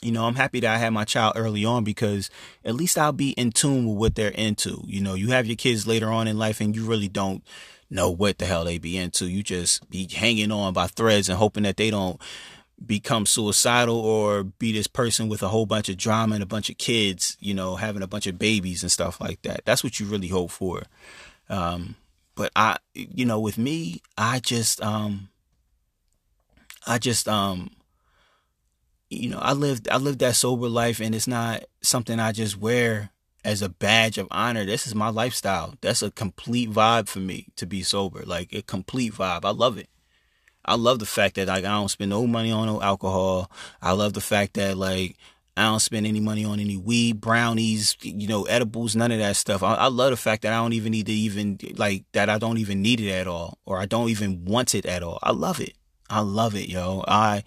You 0.02 0.12
know, 0.12 0.26
I'm 0.26 0.36
happy 0.36 0.60
that 0.62 0.76
I 0.76 0.78
had 0.78 0.92
my 0.92 1.06
child 1.06 1.34
early 1.36 1.64
on 1.64 1.84
because 1.84 2.30
at 2.66 2.76
least 2.76 2.98
I'll 2.98 3.12
be 3.12 3.32
in 3.32 3.52
tune 3.52 3.88
with 3.88 3.98
what 3.98 4.16
they're 4.16 4.30
into. 4.30 4.84
You 4.88 5.00
know, 5.00 5.14
you 5.14 5.30
have 5.30 5.46
your 5.46 5.56
kids 5.56 5.86
later 5.86 6.10
on 6.12 6.28
in 6.28 6.40
life 6.40 6.60
and 6.60 6.76
you 6.76 6.86
really 6.86 7.08
don't 7.08 7.44
know 7.92 8.10
what 8.10 8.40
the 8.40 8.46
hell 8.46 8.66
they 8.66 8.80
be 8.80 8.98
into. 8.98 9.28
You 9.28 9.44
just 9.44 9.88
be 9.90 10.08
hanging 10.12 10.52
on 10.52 10.74
by 10.74 10.88
threads 10.88 11.30
and 11.30 11.38
hoping 11.38 11.64
that 11.64 11.78
they 11.78 11.92
don't 11.92 12.20
become 12.86 13.26
suicidal 13.26 13.98
or 13.98 14.44
be 14.44 14.72
this 14.72 14.88
person 14.88 15.30
with 15.30 15.44
a 15.44 15.48
whole 15.48 15.66
bunch 15.66 15.90
of 15.90 15.98
drama 15.98 16.36
and 16.36 16.44
a 16.44 16.48
bunch 16.48 16.70
of 16.70 16.78
kids, 16.78 17.38
you 17.40 17.54
know, 17.54 17.76
having 17.76 18.02
a 18.02 18.08
bunch 18.08 18.28
of 18.28 18.40
babies 18.40 18.82
and 18.82 18.92
stuff 18.92 19.22
like 19.22 19.42
that. 19.44 19.62
That's 19.66 19.84
what 19.84 20.00
you 20.00 20.06
really 20.06 20.30
hope 20.30 20.52
for. 20.52 20.84
Um, 21.50 21.96
but 22.36 22.52
I, 22.56 22.78
you 22.94 23.26
know, 23.26 23.40
with 23.40 23.58
me, 23.58 24.02
I 24.18 24.40
just, 24.40 24.82
um, 24.82 25.30
I 26.88 26.98
just, 26.98 27.28
um, 27.28 27.72
you 29.10 29.30
know, 29.30 29.40
I 29.40 29.54
lived, 29.54 29.90
I 29.90 29.98
lived 29.98 30.20
that 30.20 30.36
sober 30.36 30.70
life 30.70 31.00
and 31.00 31.14
it's 31.14 31.28
not 31.28 31.64
something 31.82 32.20
I 32.20 32.32
just 32.32 32.58
wear 32.58 33.12
as 33.44 33.62
a 33.62 33.70
badge 33.70 34.18
of 34.18 34.28
honor. 34.32 34.66
This 34.66 34.88
is 34.88 34.96
my 34.96 35.10
lifestyle. 35.10 35.76
That's 35.82 36.02
a 36.02 36.12
complete 36.12 36.72
vibe 36.72 37.10
for 37.10 37.20
me 37.20 37.48
to 37.58 37.66
be 37.66 37.84
sober. 37.84 38.24
Like 38.26 38.54
a 38.54 38.62
complete 38.62 39.14
vibe. 39.14 39.46
I 39.46 39.52
love 39.52 39.78
it. 39.78 39.90
I 40.66 40.76
love 40.76 41.00
the 41.00 41.06
fact 41.06 41.36
that 41.36 41.48
like 41.48 41.66
I 41.66 41.70
don't 41.70 41.90
spend 41.90 42.10
no 42.10 42.28
money 42.28 42.52
on 42.52 42.68
no 42.68 42.82
alcohol. 42.82 43.52
I 43.82 43.94
love 43.94 44.14
the 44.14 44.22
fact 44.22 44.56
that 44.56 44.78
like 44.78 45.18
I 45.58 45.64
don't 45.64 45.80
spend 45.80 46.06
any 46.06 46.20
money 46.20 46.46
on 46.46 46.60
any 46.60 46.78
weed, 46.78 47.20
brownies, 47.20 47.98
you 48.02 48.28
know, 48.28 48.44
edibles, 48.44 48.96
none 48.96 49.12
of 49.12 49.20
that 49.20 49.36
stuff. 49.36 49.64
I, 49.64 49.76
I, 49.76 49.88
love 49.88 50.12
the 50.12 50.18
fact 50.18 50.44
that 50.44 50.54
I 50.54 50.58
don't 50.58 50.74
even 50.74 50.92
need 50.92 51.08
to 51.08 51.12
even 51.12 51.60
like 51.76 52.06
that. 52.14 52.30
I 52.30 52.38
don't 52.38 52.58
even 52.58 52.82
need 52.82 53.02
it 53.02 53.12
at 53.12 53.28
all, 53.28 53.58
or 53.66 53.80
I 53.80 53.86
don't 53.86 54.10
even 54.10 54.46
want 54.46 54.76
it 54.76 54.86
at 54.86 55.04
all. 55.04 55.20
I 55.22 55.32
love 55.32 55.60
it. 55.60 55.74
I 56.10 56.22
love 56.22 56.56
it, 56.56 56.70
yo. 56.70 57.04
I 57.08 57.44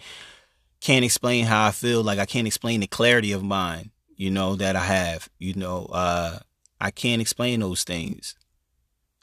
can't 0.80 1.04
explain 1.04 1.46
how 1.46 1.66
I 1.66 1.70
feel. 1.70 2.02
Like 2.02 2.18
I 2.18 2.26
can't 2.26 2.46
explain 2.46 2.80
the 2.80 2.86
clarity 2.86 3.32
of 3.32 3.42
mind, 3.42 3.90
you 4.16 4.30
know, 4.30 4.54
that 4.56 4.76
I 4.76 4.84
have. 4.84 5.28
You 5.38 5.54
know, 5.54 5.86
uh, 5.86 6.40
I 6.80 6.90
can't 6.90 7.22
explain 7.22 7.60
those 7.60 7.84
things 7.84 8.34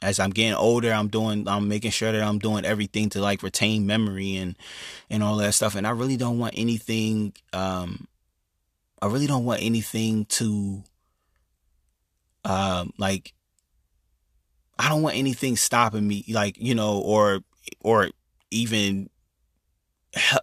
as 0.02 0.18
I'm 0.18 0.30
getting 0.30 0.54
older, 0.54 0.92
I'm 0.92 1.08
doing, 1.08 1.46
I'm 1.48 1.68
making 1.68 1.92
sure 1.92 2.10
that 2.10 2.22
I'm 2.22 2.38
doing 2.38 2.64
everything 2.64 3.08
to 3.10 3.20
like 3.20 3.42
retain 3.42 3.86
memory 3.86 4.36
and, 4.36 4.56
and 5.08 5.22
all 5.22 5.36
that 5.36 5.52
stuff. 5.52 5.76
And 5.76 5.86
I 5.86 5.90
really 5.90 6.16
don't 6.16 6.38
want 6.38 6.54
anything, 6.56 7.32
um, 7.52 8.08
I 9.00 9.06
really 9.06 9.26
don't 9.26 9.44
want 9.44 9.62
anything 9.62 10.26
to, 10.26 10.82
um, 12.44 12.92
like, 12.98 13.32
I 14.78 14.88
don't 14.88 15.02
want 15.02 15.16
anything 15.16 15.56
stopping 15.56 16.06
me, 16.06 16.24
like, 16.28 16.56
you 16.58 16.74
know, 16.74 16.98
or, 16.98 17.40
or 17.80 18.10
even 18.50 19.08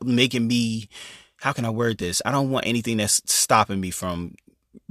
making 0.02 0.48
me, 0.48 0.88
how 1.38 1.52
can 1.52 1.66
I 1.66 1.70
word 1.70 1.98
this? 1.98 2.22
I 2.26 2.32
don't 2.32 2.50
want 2.50 2.66
anything 2.66 2.98
that's 2.98 3.22
stopping 3.32 3.80
me 3.80 3.92
from 3.92 4.36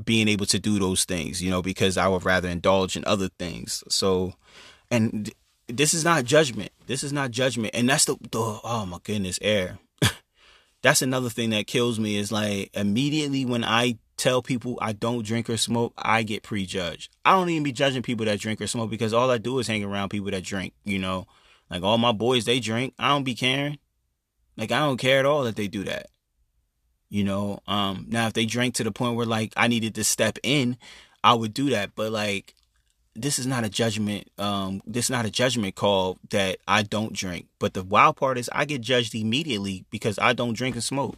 being 0.03 0.29
able 0.29 0.47
to 0.47 0.59
do 0.59 0.79
those 0.79 1.05
things, 1.05 1.43
you 1.43 1.51
know, 1.51 1.63
because 1.63 1.97
I 1.97 2.09
would 2.09 2.25
rather 2.25 2.49
indulge 2.49 2.97
in 2.97 3.05
other 3.07 3.29
things. 3.39 3.83
So, 3.89 4.35
and 4.91 5.31
this 5.69 5.95
is 5.95 6.05
not 6.05 6.25
judgment. 6.25 6.71
This 6.87 7.05
is 7.05 7.13
not 7.13 7.31
judgment. 7.31 7.75
And 7.75 7.89
that's 7.89 8.07
the, 8.07 8.17
the 8.31 8.61
oh 8.65 8.87
my 8.87 8.99
goodness, 9.03 9.39
air. 9.43 9.79
that's 10.83 11.03
another 11.03 11.29
thing 11.29 11.51
that 11.51 11.67
kills 11.67 11.99
me 12.01 12.17
is 12.17 12.33
like 12.33 12.71
immediately 12.75 13.45
when 13.45 13.65
I 13.65 13.99
tell 14.17 14.43
people 14.43 14.79
I 14.81 14.93
don't 14.93 15.25
drink 15.25 15.49
or 15.49 15.57
smoke, 15.57 15.93
I 15.97 16.23
get 16.23 16.43
prejudged. 16.43 17.11
I 17.25 17.33
don't 17.33 17.51
even 17.51 17.63
be 17.63 17.73
judging 17.73 18.03
people 18.03 18.27
that 18.27 18.41
drink 18.41 18.61
or 18.61 18.67
smoke 18.67 18.91
because 18.91 19.13
all 19.13 19.31
I 19.31 19.39
do 19.39 19.59
is 19.59 19.69
hang 19.69 19.85
around 19.85 20.09
people 20.09 20.31
that 20.31 20.43
drink, 20.45 20.75
you 20.85 20.99
know. 20.99 21.27
Like 21.71 21.83
all 21.83 21.99
my 21.99 22.13
boys, 22.13 22.47
they 22.47 22.61
drink. 22.61 22.95
I 22.99 23.09
don't 23.09 23.25
be 23.25 23.35
caring. 23.35 23.79
Like 24.57 24.73
I 24.73 24.81
don't 24.81 24.97
care 24.97 25.21
at 25.21 25.27
all 25.27 25.45
that 25.45 25.57
they 25.57 25.69
do 25.69 25.85
that. 25.85 26.07
You 27.11 27.25
know, 27.25 27.61
um, 27.67 28.07
now 28.09 28.27
if 28.27 28.35
they 28.35 28.45
drank 28.45 28.75
to 28.75 28.85
the 28.85 28.93
point 28.93 29.17
where 29.17 29.27
like 29.27 29.53
I 29.57 29.69
needed 29.69 29.95
to 29.95 30.05
step 30.05 30.39
in, 30.43 30.77
I 31.23 31.35
would 31.35 31.55
do 31.55 31.71
that. 31.71 31.95
But 31.95 32.13
like 32.13 32.55
this 33.21 33.39
is 33.39 33.47
not 33.47 33.65
a 33.65 33.69
judgment 33.69 34.31
um 34.39 34.81
this 34.87 35.07
is 35.07 35.11
not 35.11 35.27
a 35.27 35.31
judgment 35.31 35.75
call 35.75 36.19
that 36.31 36.59
I 36.67 36.83
don't 36.83 37.13
drink. 37.13 37.47
But 37.59 37.75
the 37.75 37.83
wild 37.83 38.17
part 38.17 38.39
is 38.39 38.49
I 38.53 38.65
get 38.65 38.81
judged 38.81 39.15
immediately 39.15 39.85
because 39.91 40.19
I 40.19 40.33
don't 40.33 40.55
drink 40.55 40.75
and 40.75 40.85
smoke. 40.85 41.17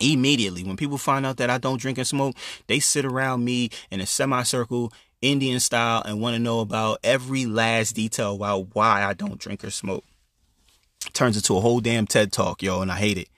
Immediately. 0.00 0.64
When 0.64 0.76
people 0.76 0.98
find 0.98 1.24
out 1.24 1.36
that 1.36 1.50
I 1.50 1.58
don't 1.58 1.80
drink 1.80 1.98
and 1.98 2.06
smoke, 2.06 2.36
they 2.66 2.80
sit 2.80 3.04
around 3.04 3.44
me 3.44 3.70
in 3.90 4.00
a 4.00 4.06
semicircle 4.06 4.92
Indian 5.22 5.60
style 5.60 6.02
and 6.04 6.20
want 6.20 6.34
to 6.34 6.42
know 6.42 6.60
about 6.60 6.98
every 7.02 7.46
last 7.46 7.94
detail 7.94 8.34
about 8.34 8.74
why 8.74 9.04
I 9.04 9.14
don't 9.14 9.38
drink 9.38 9.64
or 9.64 9.70
smoke. 9.70 10.04
Turns 11.12 11.36
into 11.36 11.56
a 11.56 11.60
whole 11.60 11.80
damn 11.80 12.06
TED 12.06 12.32
talk, 12.32 12.62
yo, 12.62 12.80
and 12.80 12.90
I 12.90 12.96
hate 12.96 13.18
it. 13.18 13.28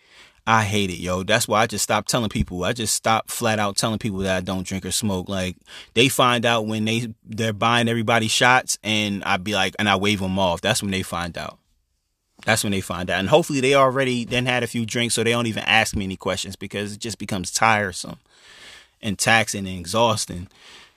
I 0.47 0.63
hate 0.63 0.91
it, 0.91 0.99
yo. 0.99 1.25
That's 1.25 1.49
why 1.49 1.63
I 1.63 1.67
just 1.67 1.83
stopped 1.83 2.09
telling 2.09 2.29
people. 2.29 2.63
I 2.63 2.73
just 2.73 2.95
stopped 2.95 3.31
flat 3.31 3.59
out 3.59 3.77
telling 3.77 3.99
people 3.99 4.19
that 4.21 4.37
I 4.37 4.41
don't 4.41 4.67
drink 4.67 4.87
or 4.87 4.93
smoke. 4.93 5.29
Like 5.29 5.57
they 5.95 6.09
find 6.09 6.47
out 6.47 6.67
when 6.67 6.85
they 6.85 7.13
they're 7.25 7.53
buying 7.53 7.89
everybody 7.89 8.29
shots, 8.29 8.79
and 8.85 9.25
I'd 9.25 9.43
be 9.43 9.55
like, 9.55 9.75
and 9.79 9.89
I 9.89 9.97
wave 9.97 10.21
them 10.21 10.39
off. 10.39 10.61
That's 10.61 10.83
when 10.83 10.93
they 10.93 11.03
find 11.03 11.37
out. 11.37 11.59
That's 12.45 12.63
when 12.63 12.71
they 12.71 12.81
find 12.81 13.11
out, 13.11 13.19
and 13.19 13.29
hopefully 13.29 13.61
they 13.61 13.75
already 13.75 14.25
then 14.25 14.47
had 14.47 14.63
a 14.63 14.69
few 14.69 14.87
drinks, 14.87 15.15
so 15.15 15.25
they 15.25 15.33
don't 15.33 15.47
even 15.49 15.65
ask 15.65 15.97
me 15.97 16.05
any 16.05 16.17
questions 16.17 16.55
because 16.55 16.93
it 16.93 17.01
just 17.01 17.19
becomes 17.19 17.51
tiresome 17.51 18.19
and 19.03 19.19
taxing 19.19 19.67
and 19.67 19.81
exhausting. 19.81 20.47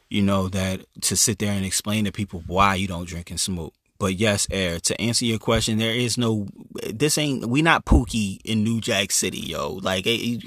You 0.09 0.21
know 0.21 0.47
that 0.49 0.81
to 1.01 1.15
sit 1.15 1.39
there 1.39 1.53
and 1.53 1.65
explain 1.65 2.05
to 2.05 2.11
people 2.11 2.43
why 2.45 2.75
you 2.75 2.87
don't 2.87 3.07
drink 3.07 3.31
and 3.31 3.39
smoke. 3.39 3.73
But 3.99 4.15
yes, 4.15 4.47
Air, 4.49 4.79
to 4.79 5.01
answer 5.01 5.25
your 5.25 5.39
question, 5.39 5.77
there 5.77 5.93
is 5.93 6.17
no, 6.17 6.47
this 6.89 7.17
ain't, 7.17 7.45
we 7.47 7.61
not 7.61 7.83
Pookie 7.83 8.39
in 8.45 8.63
New 8.63 8.79
Jack 8.79 9.11
City, 9.11 9.39
yo. 9.39 9.73
Like, 9.73 10.07
it, 10.07 10.41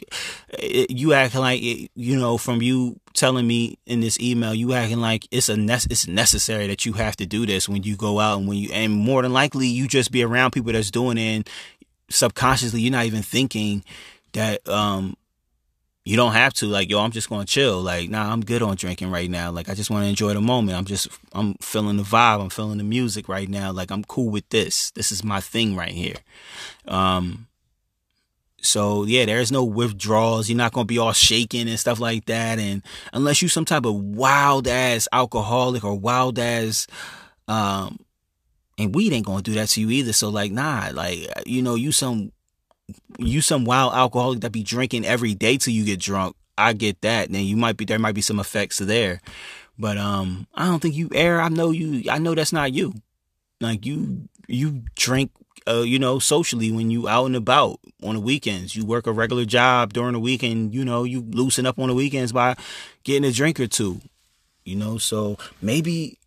it, 0.59 0.91
you 0.91 1.13
acting 1.13 1.41
like, 1.41 1.63
it, 1.63 1.91
you 1.95 2.19
know, 2.19 2.39
from 2.39 2.63
you 2.63 2.99
telling 3.13 3.47
me 3.47 3.79
in 3.87 4.01
this 4.01 4.19
email, 4.19 4.55
you 4.55 4.73
acting 4.73 5.01
like 5.01 5.29
it's 5.31 5.51
a, 5.51 5.57
ne- 5.57 5.75
it's 5.75 6.09
necessary 6.09 6.67
that 6.67 6.87
you 6.87 6.95
have 6.95 7.15
to 7.17 7.27
do 7.27 7.45
this 7.45 7.69
when 7.69 7.83
you 7.83 7.95
go 7.95 8.21
out 8.21 8.39
and 8.39 8.49
when 8.49 8.57
you, 8.57 8.71
and 8.73 8.95
more 8.95 9.21
than 9.21 9.35
likely 9.35 9.67
you 9.67 9.87
just 9.87 10.11
be 10.11 10.25
around 10.25 10.53
people 10.53 10.73
that's 10.73 10.91
doing 10.91 11.19
it 11.19 11.37
and 11.37 11.51
subconsciously 12.09 12.81
you're 12.81 12.91
not 12.91 13.05
even 13.05 13.23
thinking 13.23 13.85
that, 14.33 14.67
um, 14.67 15.15
you 16.05 16.17
don't 16.17 16.33
have 16.33 16.53
to 16.53 16.67
like 16.67 16.91
yo 16.91 17.01
i'm 17.01 17.13
just 17.13 17.29
gonna 17.29 17.45
chill. 17.45 17.81
Like 17.81 18.11
nah 18.11 18.33
i'm 18.33 18.45
good 18.45 18.63
on 18.63 18.77
drinking 18.77 19.11
right 19.11 19.31
now. 19.31 19.51
Like 19.51 19.69
i 19.69 19.75
just 19.75 19.91
want 19.91 20.05
to 20.05 20.09
enjoy 20.09 20.35
the 20.35 20.41
moment. 20.41 20.77
I'm 20.77 20.85
just 20.85 21.09
i'm 21.33 21.55
feeling 21.61 21.97
the 21.97 22.03
vibe. 22.03 22.41
I'm 22.41 22.51
feeling 22.51 22.79
the 22.79 22.85
music 22.85 23.29
right 23.29 23.49
now. 23.49 23.73
Like 23.73 23.91
i'm 23.91 24.05
cool 24.05 24.31
with 24.31 24.49
this. 24.49 24.91
This 24.93 25.13
is 25.13 25.23
my 25.23 25.41
thing 25.41 25.77
right 25.77 25.93
here. 25.93 26.17
Um 26.89 27.47
so 28.61 29.05
yeah 29.05 29.27
there's 29.27 29.53
no 29.53 29.65
withdrawals. 29.65 30.49
You're 30.49 30.59
not 30.59 30.73
gonna 30.73 30.87
be 30.87 30.99
all 30.99 31.13
shaking 31.13 31.69
and 31.69 31.79
stuff 31.79 32.01
like 32.01 32.27
that. 32.27 32.59
And 32.59 32.83
unless 33.13 33.41
you 33.41 33.49
some 33.49 33.65
type 33.65 33.85
of 33.85 33.95
wild 33.95 34.67
ass 34.67 35.07
alcoholic 35.13 35.85
or 35.85 35.95
wild 35.95 36.39
ass 36.39 36.87
um 37.47 37.99
and 38.77 38.93
weed 38.93 39.13
ain't 39.13 39.27
gonna 39.27 39.43
do 39.43 39.55
that 39.55 39.69
to 39.71 39.81
you 39.81 39.91
either. 39.91 40.13
So 40.13 40.31
like 40.31 40.51
nah 40.51 40.91
like 40.93 41.29
you 41.47 41.63
know 41.63 41.77
you 41.77 41.93
some 41.93 42.33
you 43.19 43.41
some 43.41 43.65
wild 43.65 43.95
alcoholic 43.95 44.41
that 44.41 44.53
be 44.53 44.63
drinking 44.63 45.05
every 45.05 45.35
day 45.35 45.57
till 45.57 45.73
you 45.73 45.85
get 45.85 46.01
drunk. 46.01 46.37
I 46.59 46.73
get 46.73 47.01
that. 47.03 47.31
Then 47.31 47.45
you 47.45 47.57
might 47.57 47.77
be 47.77 47.85
there 47.85 47.99
might 47.99 48.15
be 48.15 48.21
some 48.21 48.41
effects 48.41 48.79
there. 48.79 49.21
But 49.79 49.99
um 49.99 50.47
I 50.55 50.67
don't 50.67 50.81
think 50.81 50.95
you 50.95 51.09
air 51.15 51.41
I 51.41 51.49
know 51.49 51.71
you 51.71 52.11
I 52.11 52.19
know 52.19 52.35
that's 52.35 52.53
not 52.53 52.73
you. 52.73 52.95
Like 53.61 53.87
you 53.87 54.29
you 54.49 54.83
drink 54.97 55.31
uh, 55.69 55.83
you 55.83 55.99
know, 55.99 56.19
socially 56.19 56.73
when 56.73 56.91
you 56.91 57.09
out 57.09 57.27
and 57.27 57.37
about 57.37 57.79
on 58.03 58.15
the 58.15 58.21
weekends. 58.21 58.75
You 58.75 58.85
work 58.85 59.07
a 59.07 59.13
regular 59.13 59.45
job 59.45 59.93
during 59.93 60.13
the 60.13 60.21
weekend, 60.21 60.75
you 60.75 60.85
know, 60.85 61.05
you 61.05 61.21
loosen 61.21 61.67
up 61.67 61.79
on 61.79 61.89
the 61.89 61.95
weekends 61.95 62.33
by 62.33 62.57
getting 63.05 63.25
a 63.25 63.33
drink 63.33 63.61
or 63.61 63.67
two. 63.67 64.01
You 64.65 64.77
know, 64.77 64.99
so 64.99 65.39
maybe 65.61 66.19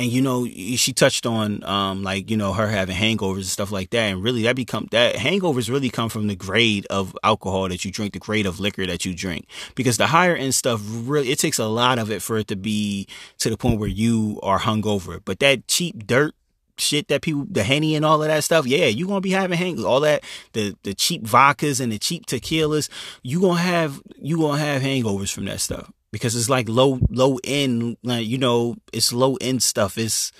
and 0.00 0.10
you 0.10 0.22
know 0.22 0.46
she 0.46 0.92
touched 0.94 1.26
on 1.26 1.62
um 1.64 2.02
like 2.02 2.30
you 2.30 2.36
know 2.36 2.54
her 2.54 2.66
having 2.66 2.96
hangovers 2.96 3.36
and 3.36 3.46
stuff 3.46 3.70
like 3.70 3.90
that. 3.90 4.12
And 4.12 4.22
really 4.22 4.42
that 4.44 4.56
become 4.56 4.88
that 4.92 5.14
hangovers 5.14 5.68
really 5.68 5.90
come 5.90 6.08
from 6.08 6.26
the 6.26 6.34
grade 6.34 6.86
of 6.86 7.16
alcohol 7.22 7.68
that 7.68 7.84
you 7.84 7.90
drink 7.90 8.14
the 8.14 8.18
grade 8.18 8.46
of 8.46 8.60
liquor 8.60 8.86
that 8.86 9.04
you 9.04 9.14
drink. 9.14 9.46
Because 9.74 9.98
the 9.98 10.06
higher 10.06 10.34
end 10.34 10.54
stuff 10.54 10.80
really 10.84 11.30
it 11.30 11.38
takes 11.38 11.58
a 11.58 11.66
lot 11.66 11.98
of 11.98 12.10
it 12.10 12.22
for 12.22 12.38
it 12.38 12.48
to 12.48 12.56
be 12.56 13.06
to 13.38 13.50
the 13.50 13.58
point 13.58 13.78
where 13.78 13.88
you 13.88 14.40
are 14.42 14.58
hungover. 14.58 15.20
But 15.22 15.38
that 15.40 15.68
cheap 15.68 16.06
dirt 16.06 16.34
shit 16.78 17.08
that 17.08 17.20
people 17.20 17.46
the 17.50 17.62
henny 17.62 17.94
and 17.94 18.06
all 18.06 18.22
of 18.22 18.28
that 18.28 18.42
stuff 18.42 18.66
yeah 18.66 18.86
you 18.86 19.06
gonna 19.06 19.20
be 19.20 19.32
having 19.32 19.58
hang 19.58 19.84
all 19.84 20.00
that 20.00 20.24
the 20.54 20.74
the 20.82 20.94
cheap 20.94 21.22
vodkas 21.22 21.78
and 21.78 21.92
the 21.92 21.98
cheap 21.98 22.24
tequilas 22.24 22.88
you 23.22 23.38
gonna 23.38 23.60
have 23.60 24.00
you 24.16 24.38
gonna 24.38 24.56
have 24.56 24.80
hangovers 24.80 25.30
from 25.30 25.44
that 25.44 25.60
stuff 25.60 25.92
because 26.12 26.34
it's 26.34 26.48
like 26.48 26.68
low 26.68 26.98
low 27.10 27.38
end 27.44 27.96
you 28.02 28.38
know 28.38 28.76
it's 28.92 29.12
low 29.12 29.36
end 29.36 29.62
stuff. 29.62 29.98
It's 29.98 30.32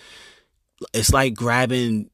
it's 0.92 1.12
like 1.12 1.34
grabbing 1.34 2.10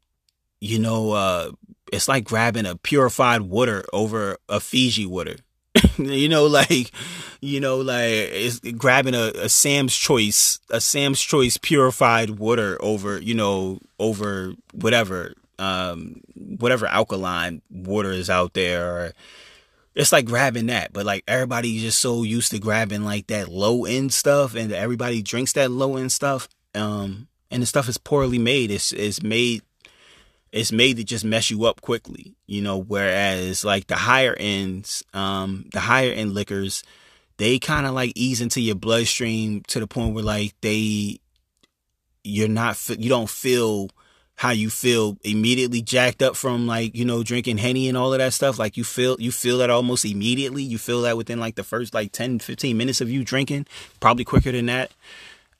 you 0.60 0.78
know 0.78 1.12
uh 1.12 1.50
it's 1.92 2.08
like 2.08 2.24
grabbing 2.24 2.66
a 2.66 2.76
purified 2.76 3.42
water 3.42 3.84
over 3.92 4.38
a 4.48 4.60
fiji 4.60 5.06
water. 5.06 5.36
You 5.98 6.28
know 6.28 6.46
like 6.46 6.90
you 7.40 7.58
know 7.60 7.78
like 7.78 8.10
it's 8.10 8.58
grabbing 8.60 9.14
a, 9.14 9.32
a 9.36 9.48
sam's 9.48 9.96
choice 9.96 10.58
a 10.70 10.80
sam's 10.80 11.20
choice 11.20 11.56
purified 11.56 12.30
water 12.30 12.76
over 12.80 13.18
you 13.18 13.34
know 13.34 13.78
over 13.98 14.52
whatever 14.72 15.32
um 15.58 16.20
whatever 16.34 16.86
alkaline 16.86 17.62
water 17.70 18.10
is 18.10 18.28
out 18.28 18.52
there 18.52 18.84
or 18.84 19.12
it's 19.96 20.12
like 20.12 20.26
grabbing 20.26 20.66
that, 20.66 20.92
but 20.92 21.06
like 21.06 21.24
everybody's 21.26 21.80
just 21.80 22.00
so 22.00 22.22
used 22.22 22.50
to 22.50 22.58
grabbing 22.58 23.02
like 23.02 23.28
that 23.28 23.48
low 23.48 23.86
end 23.86 24.12
stuff, 24.12 24.54
and 24.54 24.70
everybody 24.70 25.22
drinks 25.22 25.54
that 25.54 25.70
low 25.70 25.96
end 25.96 26.12
stuff. 26.12 26.48
Um, 26.74 27.28
and 27.50 27.62
the 27.62 27.66
stuff 27.66 27.88
is 27.88 27.96
poorly 27.96 28.38
made. 28.38 28.70
It's 28.70 28.92
it's 28.92 29.22
made 29.22 29.62
it's 30.52 30.70
made 30.70 30.98
to 30.98 31.04
just 31.04 31.24
mess 31.24 31.50
you 31.50 31.64
up 31.64 31.80
quickly, 31.80 32.34
you 32.46 32.60
know. 32.60 32.76
Whereas 32.76 33.64
like 33.64 33.86
the 33.86 33.96
higher 33.96 34.36
ends, 34.38 35.02
um, 35.14 35.64
the 35.72 35.80
higher 35.80 36.12
end 36.12 36.34
liquors, 36.34 36.82
they 37.38 37.58
kind 37.58 37.86
of 37.86 37.94
like 37.94 38.12
ease 38.14 38.42
into 38.42 38.60
your 38.60 38.74
bloodstream 38.74 39.62
to 39.68 39.80
the 39.80 39.86
point 39.86 40.14
where 40.14 40.24
like 40.24 40.54
they, 40.60 41.20
you're 42.22 42.48
not 42.48 42.78
you 42.98 43.08
don't 43.08 43.30
feel 43.30 43.88
how 44.36 44.50
you 44.50 44.68
feel 44.68 45.16
immediately 45.24 45.80
jacked 45.80 46.22
up 46.22 46.36
from 46.36 46.66
like 46.66 46.94
you 46.94 47.06
know 47.06 47.22
drinking 47.22 47.56
henny 47.56 47.88
and 47.88 47.96
all 47.96 48.12
of 48.12 48.18
that 48.18 48.34
stuff? 48.34 48.58
Like 48.58 48.76
you 48.76 48.84
feel 48.84 49.16
you 49.18 49.32
feel 49.32 49.58
that 49.58 49.70
almost 49.70 50.04
immediately? 50.04 50.62
You 50.62 50.78
feel 50.78 51.02
that 51.02 51.16
within 51.16 51.40
like 51.40 51.54
the 51.54 51.64
first 51.64 51.94
like 51.94 52.12
10 52.12 52.38
15 52.38 52.76
minutes 52.76 53.00
of 53.00 53.10
you 53.10 53.24
drinking? 53.24 53.66
Probably 53.98 54.24
quicker 54.24 54.52
than 54.52 54.66
that. 54.66 54.92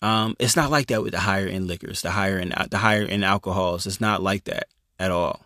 Um 0.03 0.37
it's 0.39 0.57
not 0.57 0.71
like 0.71 0.89
that 0.89 1.03
with 1.03 1.13
the 1.13 1.21
higher 1.21 1.47
end 1.47 1.67
liquors 1.67 2.03
the 2.03 2.11
higher 2.11 2.39
end 2.39 2.55
the 2.71 2.79
higher 2.79 3.05
end 3.05 3.25
alcohols. 3.25 3.87
It's 3.87 4.01
not 4.01 4.23
like 4.23 4.45
that 4.45 4.69
at 4.99 5.11
all 5.11 5.41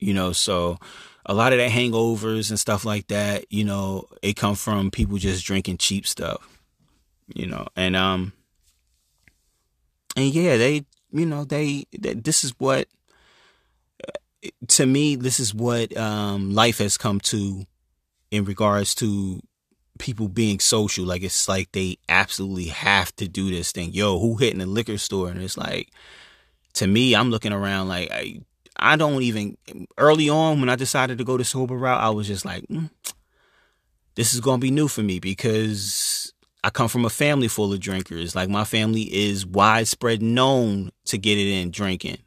you 0.00 0.12
know? 0.12 0.32
So 0.32 0.78
a 1.24 1.34
lot 1.34 1.52
of 1.52 1.58
that 1.58 1.70
hangovers 1.70 2.50
and 2.50 2.58
stuff 2.58 2.84
like 2.84 3.06
that 3.06 3.44
you 3.50 3.62
know 3.64 4.08
it 4.20 4.34
come 4.34 4.56
from 4.56 4.90
people 4.90 5.16
just 5.16 5.46
drinking 5.46 5.78
cheap 5.78 6.08
stuff 6.08 6.58
you 7.32 7.46
know? 7.46 7.68
And 7.76 7.94
um 7.94 8.32
and 10.16 10.34
yeah 10.34 10.56
they 10.56 10.84
you 11.12 11.26
know 11.26 11.44
they, 11.44 11.84
this 11.92 12.44
is 12.44 12.54
what 12.58 12.88
to 14.68 14.86
me 14.86 15.16
this 15.16 15.40
is 15.40 15.54
what 15.54 15.96
um, 15.96 16.54
life 16.54 16.78
has 16.78 16.96
come 16.96 17.20
to 17.20 17.66
in 18.30 18.44
regards 18.44 18.94
to 18.94 19.40
people 19.98 20.28
being 20.28 20.60
social. 20.60 21.04
Like 21.04 21.22
it's 21.22 21.48
like 21.48 21.72
they 21.72 21.98
absolutely 22.08 22.66
have 22.66 23.14
to 23.16 23.26
do 23.26 23.50
this 23.50 23.72
thing. 23.72 23.92
Yo 23.92 24.18
who 24.18 24.36
hitting 24.36 24.60
the 24.60 24.66
liquor 24.66 24.98
store? 24.98 25.28
And 25.28 25.42
it's 25.42 25.56
like 25.56 25.90
to 26.78 26.86
me 26.86 27.14
i'm 27.14 27.30
looking 27.30 27.52
around 27.52 27.88
like 27.88 28.10
i 28.12 28.40
i 28.76 28.94
don't 28.96 29.22
even 29.22 29.56
early 29.96 30.28
on 30.28 30.60
when 30.60 30.68
i 30.68 30.76
decided 30.76 31.18
to 31.18 31.24
go 31.24 31.36
the 31.36 31.44
sober 31.44 31.76
route 31.76 32.00
i 32.00 32.08
was 32.08 32.26
just 32.26 32.44
like 32.44 32.62
mm, 32.68 32.88
this 34.14 34.32
is 34.32 34.40
gonna 34.40 34.58
be 34.58 34.70
new 34.70 34.86
for 34.86 35.02
me 35.02 35.18
because 35.18 36.07
I 36.64 36.70
come 36.70 36.88
from 36.88 37.04
a 37.04 37.10
family 37.10 37.48
full 37.48 37.72
of 37.72 37.80
drinkers. 37.80 38.34
Like 38.34 38.48
my 38.48 38.64
family 38.64 39.02
is 39.02 39.46
widespread 39.46 40.22
known 40.22 40.90
to 41.06 41.18
get 41.18 41.38
it 41.38 41.46
in 41.46 41.70
drinking. 41.70 42.18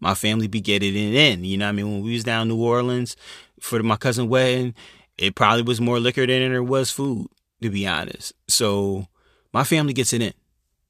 My 0.00 0.14
family 0.14 0.46
be 0.46 0.60
getting 0.60 0.94
it 0.94 1.14
in. 1.14 1.44
You 1.44 1.56
know 1.56 1.68
I 1.68 1.72
mean? 1.72 1.90
When 1.90 2.02
we 2.02 2.12
was 2.12 2.24
down 2.24 2.48
New 2.48 2.62
Orleans 2.62 3.16
for 3.60 3.82
my 3.82 3.96
cousin 3.96 4.28
wedding, 4.28 4.74
it 5.16 5.34
probably 5.34 5.62
was 5.62 5.80
more 5.80 6.00
liquor 6.00 6.26
than 6.26 6.50
there 6.50 6.62
was 6.62 6.90
food, 6.90 7.28
to 7.62 7.70
be 7.70 7.86
honest. 7.86 8.32
So 8.48 9.06
my 9.52 9.64
family 9.64 9.92
gets 9.92 10.12
it 10.12 10.22
in, 10.22 10.34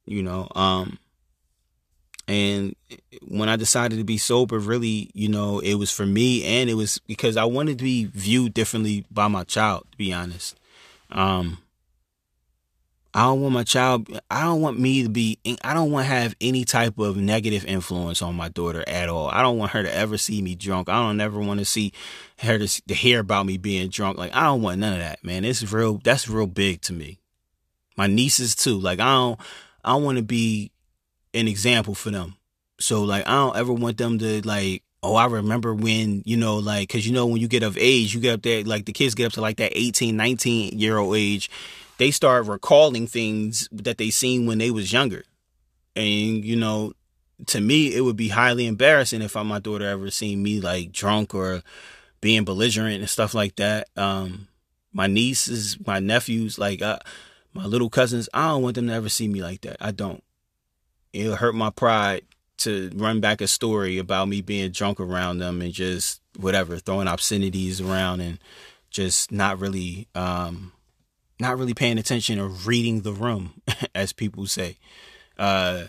you 0.05 0.23
know. 0.23 0.47
Um 0.55 0.97
and 2.27 2.75
when 3.27 3.49
I 3.49 3.57
decided 3.57 3.97
to 3.97 4.05
be 4.05 4.17
sober, 4.17 4.57
really, 4.57 5.11
you 5.13 5.27
know, 5.27 5.59
it 5.59 5.75
was 5.75 5.91
for 5.91 6.05
me 6.05 6.43
and 6.43 6.69
it 6.69 6.75
was 6.75 6.99
because 6.99 7.37
I 7.37 7.43
wanted 7.45 7.77
to 7.79 7.83
be 7.83 8.05
viewed 8.05 8.53
differently 8.53 9.05
by 9.11 9.27
my 9.27 9.43
child, 9.43 9.85
to 9.91 9.97
be 9.97 10.11
honest. 10.11 10.57
Um 11.11 11.59
I 13.15 13.23
don't 13.23 13.41
want 13.41 13.53
my 13.53 13.63
child, 13.63 14.07
I 14.31 14.41
don't 14.41 14.61
want 14.61 14.79
me 14.79 15.03
to 15.03 15.09
be, 15.09 15.37
I 15.63 15.75
don't 15.75 15.91
want 15.91 16.07
to 16.07 16.13
have 16.13 16.35
any 16.41 16.65
type 16.65 16.97
of 16.97 17.15
negative 17.15 17.63
influence 17.65 18.23
on 18.23 18.33
my 18.33 18.49
daughter 18.49 18.83
at 18.87 19.07
all. 19.07 19.27
I 19.27 19.43
don't 19.43 19.59
want 19.59 19.71
her 19.73 19.83
to 19.83 19.95
ever 19.95 20.17
see 20.17 20.41
me 20.41 20.55
drunk. 20.55 20.89
I 20.89 20.93
don't 20.93 21.21
ever 21.21 21.39
want 21.39 21.59
to 21.59 21.65
see 21.65 21.93
her 22.39 22.57
to, 22.57 22.87
to 22.87 22.93
hear 22.95 23.19
about 23.19 23.45
me 23.45 23.57
being 23.57 23.89
drunk. 23.89 24.17
Like, 24.17 24.35
I 24.35 24.45
don't 24.45 24.63
want 24.63 24.79
none 24.79 24.93
of 24.93 24.99
that, 24.99 25.23
man. 25.23 25.45
It's 25.45 25.71
real, 25.71 26.01
that's 26.03 26.27
real 26.27 26.47
big 26.47 26.81
to 26.81 26.93
me. 26.93 27.19
My 27.95 28.07
nieces 28.07 28.55
too. 28.55 28.79
Like, 28.79 28.99
I 28.99 29.13
don't, 29.13 29.39
I 29.83 29.95
want 29.95 30.17
to 30.17 30.23
be 30.23 30.71
an 31.35 31.47
example 31.47 31.93
for 31.93 32.09
them. 32.09 32.35
So, 32.79 33.03
like, 33.03 33.27
I 33.27 33.33
don't 33.33 33.55
ever 33.55 33.73
want 33.73 33.97
them 33.97 34.17
to, 34.17 34.41
like, 34.41 34.81
oh, 35.03 35.13
I 35.13 35.27
remember 35.27 35.75
when, 35.75 36.23
you 36.25 36.37
know, 36.37 36.55
like, 36.55 36.89
cause 36.89 37.05
you 37.05 37.13
know, 37.13 37.27
when 37.27 37.41
you 37.41 37.47
get 37.47 37.61
of 37.61 37.77
age, 37.77 38.15
you 38.15 38.21
get 38.21 38.33
up 38.33 38.41
there, 38.41 38.63
like, 38.63 38.85
the 38.85 38.93
kids 38.93 39.13
get 39.13 39.27
up 39.27 39.33
to 39.33 39.41
like 39.41 39.57
that 39.57 39.73
18, 39.75 40.17
19 40.17 40.79
year 40.79 40.97
old 40.97 41.15
age 41.15 41.51
they 41.97 42.11
start 42.11 42.47
recalling 42.47 43.07
things 43.07 43.67
that 43.71 43.97
they 43.97 44.09
seen 44.09 44.45
when 44.45 44.57
they 44.57 44.71
was 44.71 44.91
younger. 44.91 45.23
And, 45.95 46.43
you 46.43 46.55
know, 46.55 46.93
to 47.47 47.61
me, 47.61 47.93
it 47.93 48.01
would 48.01 48.15
be 48.15 48.29
highly 48.29 48.67
embarrassing 48.67 49.21
if 49.21 49.35
my 49.35 49.59
daughter 49.59 49.87
ever 49.87 50.09
seen 50.09 50.41
me 50.41 50.59
like 50.61 50.91
drunk 50.91 51.33
or 51.33 51.61
being 52.21 52.45
belligerent 52.45 52.99
and 52.99 53.09
stuff 53.09 53.33
like 53.33 53.55
that. 53.57 53.89
Um, 53.95 54.47
my 54.93 55.07
nieces, 55.07 55.77
my 55.85 55.99
nephews, 55.99 56.57
like 56.57 56.81
uh, 56.81 56.99
my 57.53 57.65
little 57.65 57.89
cousins, 57.89 58.29
I 58.33 58.49
don't 58.49 58.63
want 58.63 58.75
them 58.75 58.87
to 58.87 58.93
ever 58.93 59.09
see 59.09 59.27
me 59.27 59.41
like 59.41 59.61
that. 59.61 59.77
I 59.81 59.91
don't. 59.91 60.23
It'll 61.11 61.35
hurt 61.35 61.53
my 61.53 61.69
pride 61.69 62.23
to 62.59 62.91
run 62.95 63.19
back 63.19 63.41
a 63.41 63.47
story 63.47 63.97
about 63.97 64.27
me 64.29 64.41
being 64.41 64.71
drunk 64.71 64.99
around 64.99 65.39
them 65.39 65.61
and 65.61 65.73
just 65.73 66.21
whatever, 66.37 66.77
throwing 66.77 67.07
obscenities 67.07 67.81
around 67.81 68.21
and 68.21 68.39
just 68.89 69.31
not 69.31 69.59
really 69.59 70.07
um, 70.15 70.71
not 71.39 71.57
really 71.57 71.73
paying 71.73 71.97
attention 71.97 72.39
or 72.39 72.47
reading 72.47 73.01
the 73.01 73.13
room, 73.13 73.61
as 73.95 74.13
people 74.13 74.45
say. 74.47 74.77
Uh, 75.37 75.85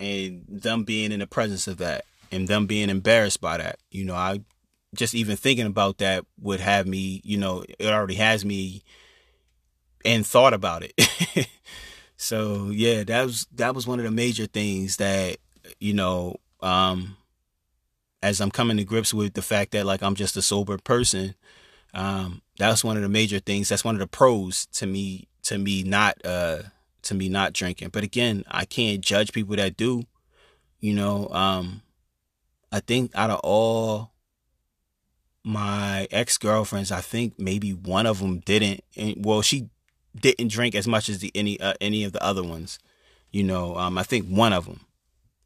and 0.00 0.44
them 0.48 0.84
being 0.84 1.12
in 1.12 1.20
the 1.20 1.26
presence 1.26 1.68
of 1.68 1.78
that 1.78 2.04
and 2.32 2.48
them 2.48 2.66
being 2.66 2.90
embarrassed 2.90 3.40
by 3.40 3.58
that. 3.58 3.78
You 3.90 4.04
know, 4.04 4.14
I 4.14 4.40
just 4.94 5.14
even 5.14 5.36
thinking 5.36 5.66
about 5.66 5.98
that 5.98 6.24
would 6.40 6.60
have 6.60 6.86
me, 6.86 7.20
you 7.24 7.36
know, 7.36 7.64
it 7.78 7.86
already 7.86 8.14
has 8.14 8.44
me 8.44 8.82
and 10.04 10.26
thought 10.26 10.54
about 10.54 10.82
it. 10.84 11.48
so 12.16 12.70
yeah, 12.70 13.04
that 13.04 13.24
was 13.24 13.46
that 13.54 13.74
was 13.74 13.86
one 13.86 13.98
of 13.98 14.04
the 14.04 14.10
major 14.10 14.46
things 14.46 14.96
that, 14.96 15.38
you 15.80 15.94
know, 15.94 16.36
um 16.60 17.16
as 18.22 18.40
I'm 18.40 18.50
coming 18.50 18.78
to 18.78 18.84
grips 18.84 19.12
with 19.12 19.34
the 19.34 19.42
fact 19.42 19.72
that 19.72 19.86
like 19.86 20.02
I'm 20.02 20.14
just 20.14 20.36
a 20.36 20.42
sober 20.42 20.78
person, 20.78 21.34
um, 21.94 22.42
that's 22.58 22.84
one 22.84 22.96
of 22.96 23.02
the 23.02 23.08
major 23.08 23.38
things. 23.38 23.68
That's 23.68 23.84
one 23.84 23.94
of 23.94 24.00
the 24.00 24.06
pros 24.06 24.66
to 24.66 24.86
me 24.86 25.28
to 25.44 25.58
me 25.58 25.82
not 25.82 26.16
uh 26.24 26.62
to 27.02 27.14
me 27.14 27.28
not 27.28 27.52
drinking. 27.52 27.90
But 27.90 28.02
again, 28.02 28.44
I 28.50 28.64
can't 28.64 29.00
judge 29.00 29.32
people 29.32 29.56
that 29.56 29.76
do. 29.76 30.04
You 30.80 30.94
know, 30.94 31.28
um 31.30 31.82
I 32.72 32.80
think 32.80 33.12
out 33.14 33.30
of 33.30 33.40
all 33.44 34.10
my 35.44 36.08
ex 36.10 36.38
girlfriends, 36.38 36.90
I 36.90 37.00
think 37.00 37.38
maybe 37.38 37.72
one 37.72 38.06
of 38.06 38.18
them 38.20 38.40
didn't. 38.40 38.82
Well, 39.18 39.42
she 39.42 39.68
didn't 40.18 40.48
drink 40.48 40.74
as 40.74 40.88
much 40.88 41.08
as 41.08 41.18
the 41.18 41.30
any 41.34 41.60
uh, 41.60 41.74
any 41.80 42.04
of 42.04 42.12
the 42.12 42.22
other 42.22 42.42
ones. 42.42 42.78
You 43.30 43.44
know, 43.44 43.76
um, 43.76 43.98
I 43.98 44.02
think 44.02 44.26
one 44.26 44.52
of 44.52 44.66
them. 44.66 44.80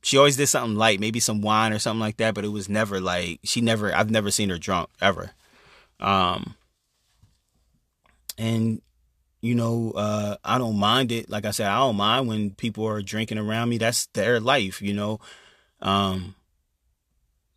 She 0.00 0.16
always 0.16 0.36
did 0.36 0.46
something 0.46 0.76
light, 0.76 1.00
maybe 1.00 1.18
some 1.18 1.40
wine 1.40 1.72
or 1.72 1.80
something 1.80 2.00
like 2.00 2.18
that, 2.18 2.34
but 2.34 2.44
it 2.44 2.48
was 2.48 2.68
never 2.68 3.00
like 3.00 3.40
she 3.42 3.60
never. 3.60 3.94
I've 3.94 4.10
never 4.10 4.30
seen 4.30 4.50
her 4.50 4.58
drunk 4.58 4.90
ever. 5.00 5.32
Um, 6.00 6.54
and 8.36 8.80
you 9.40 9.54
know, 9.54 9.92
uh, 9.92 10.36
I 10.44 10.58
don't 10.58 10.78
mind 10.78 11.12
it. 11.12 11.30
Like 11.30 11.44
I 11.44 11.52
said, 11.52 11.68
I 11.68 11.78
don't 11.78 11.96
mind 11.96 12.28
when 12.28 12.50
people 12.50 12.86
are 12.86 13.02
drinking 13.02 13.38
around 13.38 13.68
me. 13.68 13.78
That's 13.78 14.06
their 14.06 14.40
life, 14.40 14.82
you 14.82 14.94
know. 14.94 15.20
Um, 15.80 16.34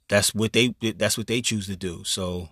that's 0.08 0.36
what 0.36 0.54
they 0.54 0.75
that's 0.95 1.17
what 1.17 1.27
they 1.27 1.41
choose 1.41 1.67
to 1.67 1.75
do. 1.75 2.04
So 2.04 2.49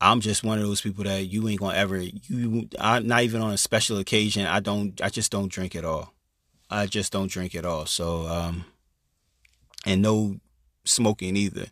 I'm 0.00 0.20
just 0.20 0.44
one 0.44 0.58
of 0.58 0.64
those 0.64 0.80
people 0.80 1.04
that 1.04 1.26
you 1.26 1.48
ain't 1.48 1.60
gonna 1.60 1.76
ever 1.76 1.98
you 1.98 2.68
I, 2.78 3.00
not 3.00 3.24
even 3.24 3.42
on 3.42 3.52
a 3.52 3.58
special 3.58 3.98
occasion. 3.98 4.46
I 4.46 4.60
don't 4.60 5.00
I 5.02 5.08
just 5.10 5.32
don't 5.32 5.50
drink 5.50 5.74
at 5.74 5.84
all. 5.84 6.14
I 6.70 6.86
just 6.86 7.12
don't 7.12 7.30
drink 7.30 7.54
at 7.54 7.64
all. 7.64 7.86
So, 7.86 8.26
um, 8.26 8.66
and 9.86 10.02
no 10.02 10.36
smoking 10.84 11.36
either. 11.36 11.66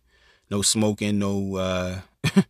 No 0.50 0.62
smoking, 0.62 1.18
no, 1.18 1.56
uh, 1.56 2.00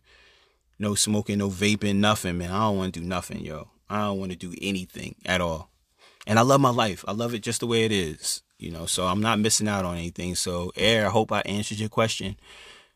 no 0.79 0.95
smoking, 0.95 1.39
no 1.39 1.49
vaping, 1.49 1.95
nothing, 1.95 2.37
man. 2.37 2.51
I 2.51 2.59
don't 2.61 2.77
want 2.77 2.93
to 2.93 2.99
do 2.99 3.05
nothing, 3.05 3.41
yo. 3.41 3.69
I 3.89 4.01
don't 4.01 4.19
want 4.19 4.31
to 4.31 4.37
do 4.37 4.53
anything 4.61 5.15
at 5.25 5.41
all. 5.41 5.69
And 6.25 6.37
I 6.37 6.41
love 6.41 6.61
my 6.61 6.69
life. 6.69 7.05
I 7.07 7.13
love 7.13 7.33
it 7.33 7.39
just 7.39 7.61
the 7.61 7.67
way 7.67 7.85
it 7.85 7.91
is, 7.91 8.41
you 8.57 8.69
know. 8.69 8.85
So 8.85 9.07
I'm 9.07 9.21
not 9.21 9.39
missing 9.39 9.67
out 9.67 9.85
on 9.85 9.97
anything. 9.97 10.35
So, 10.35 10.71
Air, 10.75 11.07
I 11.07 11.09
hope 11.09 11.31
I 11.31 11.41
answered 11.41 11.79
your 11.79 11.89
question. 11.89 12.35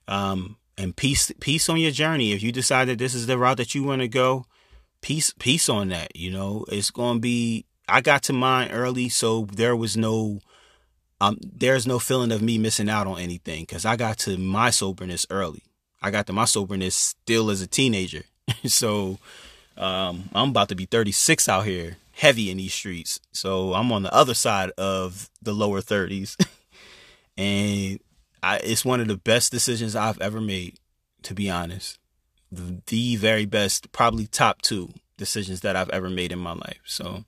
Um, 0.08 0.58
and 0.78 0.96
peace, 0.96 1.32
peace 1.40 1.70
on 1.70 1.78
your 1.78 1.92
journey. 1.92 2.34
If 2.34 2.44
you 2.44 2.52
decide 2.52 2.90
that 2.90 2.98
this 2.98 3.14
is 3.14 3.28
the 3.28 3.38
route 3.38 3.58
that 3.58 3.74
you 3.74 3.84
want 3.84 4.02
to 4.02 4.08
go, 4.08 4.46
peace, 5.00 5.34
peace 5.40 5.70
on 5.70 5.90
that. 5.90 6.16
You 6.16 6.32
know, 6.32 6.66
it's 6.70 6.92
to 6.92 7.20
be. 7.20 7.66
I 7.88 8.00
got 8.00 8.24
to 8.24 8.34
mine 8.34 8.72
early, 8.72 9.10
so 9.10 9.48
there 9.52 9.76
was 9.76 9.98
no 9.98 10.40
um, 11.22 11.38
there's 11.42 11.86
no 11.86 12.00
feeling 12.00 12.32
of 12.32 12.42
me 12.42 12.58
missing 12.58 12.90
out 12.90 13.06
on 13.06 13.20
anything 13.20 13.62
because 13.62 13.86
I 13.86 13.96
got 13.96 14.18
to 14.20 14.38
my 14.38 14.72
soberness 14.72 15.28
early. 15.30 15.64
I 16.02 16.12
got 16.12 16.28
to 16.28 16.34
my 16.34 16.46
soberness 16.46 16.96
still 16.96 17.50
as 17.50 17.62
a 17.62 17.68
teenager. 17.68 18.24
so 18.66 19.20
um, 19.78 20.30
I'm 20.34 20.50
about 20.50 20.70
to 20.70 20.76
be 20.76 20.86
36 20.86 21.48
out 21.48 21.66
here, 21.66 21.98
heavy 22.14 22.50
in 22.50 22.58
these 22.58 22.74
streets. 22.74 23.20
So 23.32 23.74
I'm 23.74 23.92
on 23.92 24.04
the 24.04 24.14
other 24.14 24.34
side 24.34 24.72
of 24.78 25.30
the 25.42 25.54
lower 25.54 25.82
30s. 25.82 26.36
and 27.38 28.00
I, 28.44 28.58
it's 28.58 28.86
one 28.86 29.00
of 29.00 29.08
the 29.08 29.18
best 29.18 29.52
decisions 29.52 29.96
I've 29.96 30.20
ever 30.22 30.42
made, 30.42 30.78
to 31.24 31.34
be 31.34 31.50
honest. 31.50 32.00
The, 32.52 32.82
the 32.88 33.16
very 33.16 33.46
best, 33.46 33.92
probably 33.92 34.28
top 34.28 34.62
two 34.62 34.90
decisions 35.18 35.62
that 35.62 35.76
I've 35.76 35.90
ever 35.90 36.10
made 36.10 36.32
in 36.32 36.40
my 36.40 36.54
life. 36.54 36.82
So 36.86 37.26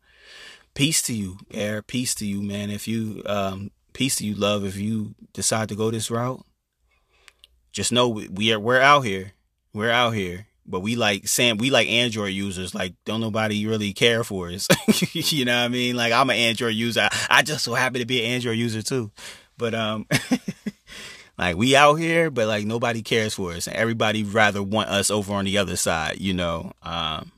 peace 0.73 1.01
to 1.03 1.13
you, 1.13 1.37
Air. 1.51 1.81
Peace 1.81 2.15
to 2.15 2.25
you, 2.25 2.41
man. 2.41 2.69
If 2.69 2.87
you 2.87 3.21
um, 3.25 3.71
peace 3.93 4.17
to 4.17 4.25
you, 4.25 4.35
love. 4.35 4.65
If 4.65 4.75
you 4.75 5.15
decide 5.31 5.69
to 5.69 5.75
go 5.75 5.91
this 5.91 6.11
route, 6.11 6.43
just 7.73 7.91
know 7.91 8.07
we 8.07 8.53
are 8.53 8.59
we're 8.59 8.79
out 8.79 9.01
here. 9.01 9.33
We're 9.73 9.91
out 9.91 10.11
here. 10.11 10.47
But 10.65 10.79
we 10.79 10.95
like 10.95 11.27
Sam, 11.27 11.57
we 11.57 11.71
like 11.71 11.89
Android 11.89 12.31
users. 12.31 12.73
Like, 12.73 12.93
don't 13.03 13.19
nobody 13.19 13.65
really 13.67 13.91
care 13.91 14.23
for 14.23 14.47
us. 14.47 14.67
you 15.13 15.43
know 15.43 15.57
what 15.57 15.65
I 15.65 15.67
mean? 15.67 15.97
Like, 15.97 16.13
I'm 16.13 16.29
an 16.29 16.37
Android 16.37 16.75
user. 16.75 17.09
I 17.29 17.41
just 17.41 17.65
so 17.65 17.73
happen 17.73 17.99
to 17.99 18.05
be 18.05 18.23
an 18.23 18.31
Android 18.31 18.57
user 18.57 18.81
too. 18.81 19.11
But 19.57 19.73
um, 19.73 20.07
like 21.37 21.57
we 21.57 21.75
out 21.75 21.95
here, 21.95 22.29
but 22.31 22.47
like 22.47 22.65
nobody 22.65 23.01
cares 23.01 23.33
for 23.33 23.51
us, 23.51 23.67
and 23.67 23.75
everybody 23.75 24.23
rather 24.23 24.63
want 24.63 24.89
us 24.89 25.11
over 25.11 25.33
on 25.33 25.43
the 25.43 25.57
other 25.57 25.75
side. 25.75 26.21
You 26.21 26.33
know? 26.33 26.71
Um, 26.81 27.33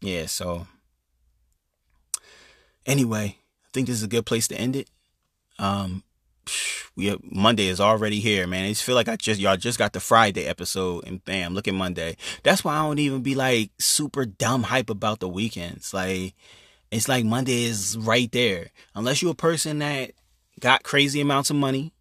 yeah. 0.00 0.26
So 0.26 0.68
anyway, 2.86 3.38
I 3.38 3.68
think 3.72 3.88
this 3.88 3.96
is 3.96 4.04
a 4.04 4.08
good 4.08 4.26
place 4.26 4.46
to 4.48 4.56
end 4.56 4.76
it. 4.76 4.88
Um, 5.58 6.04
we 7.00 7.16
Monday 7.22 7.66
is 7.68 7.80
already 7.80 8.20
here, 8.20 8.46
man. 8.46 8.64
I 8.64 8.68
just 8.68 8.84
feel 8.84 8.94
like 8.94 9.08
I 9.08 9.16
just 9.16 9.40
y'all 9.40 9.56
just 9.56 9.78
got 9.78 9.92
the 9.92 10.00
Friday 10.00 10.46
episode, 10.46 11.06
and 11.06 11.24
bam, 11.24 11.54
look 11.54 11.66
at 11.66 11.74
Monday. 11.74 12.16
That's 12.42 12.62
why 12.62 12.76
I 12.76 12.82
don't 12.82 12.98
even 12.98 13.22
be 13.22 13.34
like 13.34 13.70
super 13.78 14.24
dumb 14.24 14.64
hype 14.64 14.90
about 14.90 15.20
the 15.20 15.28
weekends. 15.28 15.92
Like 15.94 16.34
it's 16.90 17.08
like 17.08 17.24
Monday 17.24 17.64
is 17.64 17.96
right 17.98 18.30
there, 18.32 18.70
unless 18.94 19.22
you're 19.22 19.32
a 19.32 19.34
person 19.34 19.78
that 19.78 20.12
got 20.60 20.82
crazy 20.82 21.20
amounts 21.20 21.50
of 21.50 21.56
money, 21.56 21.92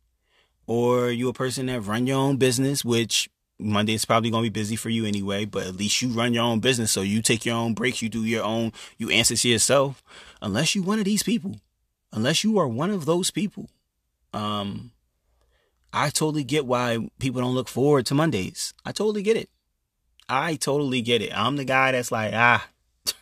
or 0.67 1.09
you're 1.09 1.31
a 1.31 1.33
person 1.33 1.67
that 1.67 1.81
run 1.81 2.05
your 2.05 2.17
own 2.17 2.37
business, 2.37 2.83
which 2.83 3.29
Monday 3.57 3.93
is 3.93 4.05
probably 4.05 4.29
gonna 4.29 4.43
be 4.43 4.49
busy 4.49 4.75
for 4.75 4.89
you 4.89 5.05
anyway. 5.05 5.45
But 5.45 5.67
at 5.67 5.75
least 5.77 6.01
you 6.01 6.09
run 6.09 6.33
your 6.33 6.43
own 6.43 6.59
business, 6.59 6.91
so 6.91 7.01
you 7.01 7.21
take 7.21 7.45
your 7.45 7.55
own 7.55 7.73
breaks, 7.73 8.01
you 8.01 8.09
do 8.09 8.25
your 8.25 8.43
own, 8.43 8.73
you 8.97 9.09
answer 9.09 9.35
to 9.35 9.49
yourself. 9.49 10.03
Unless 10.41 10.75
you 10.75 10.83
one 10.83 10.99
of 10.99 11.05
these 11.05 11.23
people 11.23 11.55
unless 12.11 12.43
you 12.43 12.57
are 12.57 12.67
one 12.67 12.89
of 12.91 13.05
those 13.05 13.31
people, 13.31 13.69
um, 14.33 14.91
I 15.91 16.09
totally 16.09 16.43
get 16.43 16.65
why 16.65 17.09
people 17.19 17.41
don't 17.41 17.55
look 17.55 17.67
forward 17.67 18.05
to 18.07 18.15
Mondays. 18.15 18.73
I 18.85 18.91
totally 18.91 19.23
get 19.23 19.37
it. 19.37 19.49
I 20.27 20.55
totally 20.55 21.01
get 21.01 21.21
it. 21.21 21.35
I'm 21.35 21.55
the 21.55 21.65
guy 21.65 21.91
that's 21.91 22.11
like, 22.11 22.33
ah, 22.35 22.67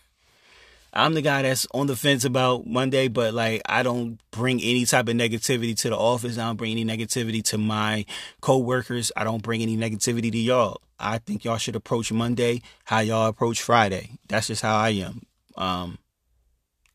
I'm 0.93 1.13
the 1.13 1.21
guy 1.21 1.43
that's 1.43 1.65
on 1.73 1.87
the 1.87 1.95
fence 1.95 2.25
about 2.25 2.67
Monday, 2.67 3.07
but 3.07 3.33
like 3.33 3.61
I 3.65 3.83
don't 3.83 4.19
bring 4.31 4.61
any 4.61 4.85
type 4.85 5.07
of 5.07 5.15
negativity 5.15 5.77
to 5.81 5.89
the 5.89 5.97
office. 5.97 6.37
I 6.37 6.45
don't 6.45 6.57
bring 6.57 6.71
any 6.71 6.83
negativity 6.83 7.41
to 7.45 7.57
my 7.57 8.05
coworkers. 8.41 9.11
I 9.15 9.23
don't 9.23 9.41
bring 9.41 9.61
any 9.61 9.77
negativity 9.77 10.31
to 10.31 10.37
y'all. 10.37 10.81
I 10.99 11.19
think 11.19 11.45
y'all 11.45 11.57
should 11.57 11.75
approach 11.75 12.11
Monday 12.11 12.61
how 12.83 12.99
y'all 12.99 13.27
approach 13.27 13.61
Friday. 13.61 14.17
That's 14.27 14.47
just 14.47 14.61
how 14.61 14.75
I 14.75 14.89
am. 14.89 15.21
Um, 15.55 15.97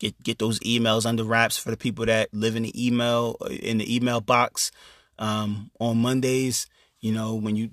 get 0.03 0.23
get 0.23 0.39
those 0.39 0.59
emails 0.59 1.05
under 1.05 1.23
wraps 1.23 1.57
for 1.57 1.71
the 1.71 1.77
people 1.77 2.05
that 2.05 2.33
live 2.33 2.55
in 2.55 2.63
the 2.63 2.87
email 2.87 3.37
in 3.49 3.77
the 3.77 3.95
email 3.95 4.21
box 4.21 4.71
um, 5.17 5.71
on 5.79 5.97
Mondays. 5.97 6.67
You 6.99 7.13
know, 7.13 7.35
when 7.35 7.55
you 7.55 7.71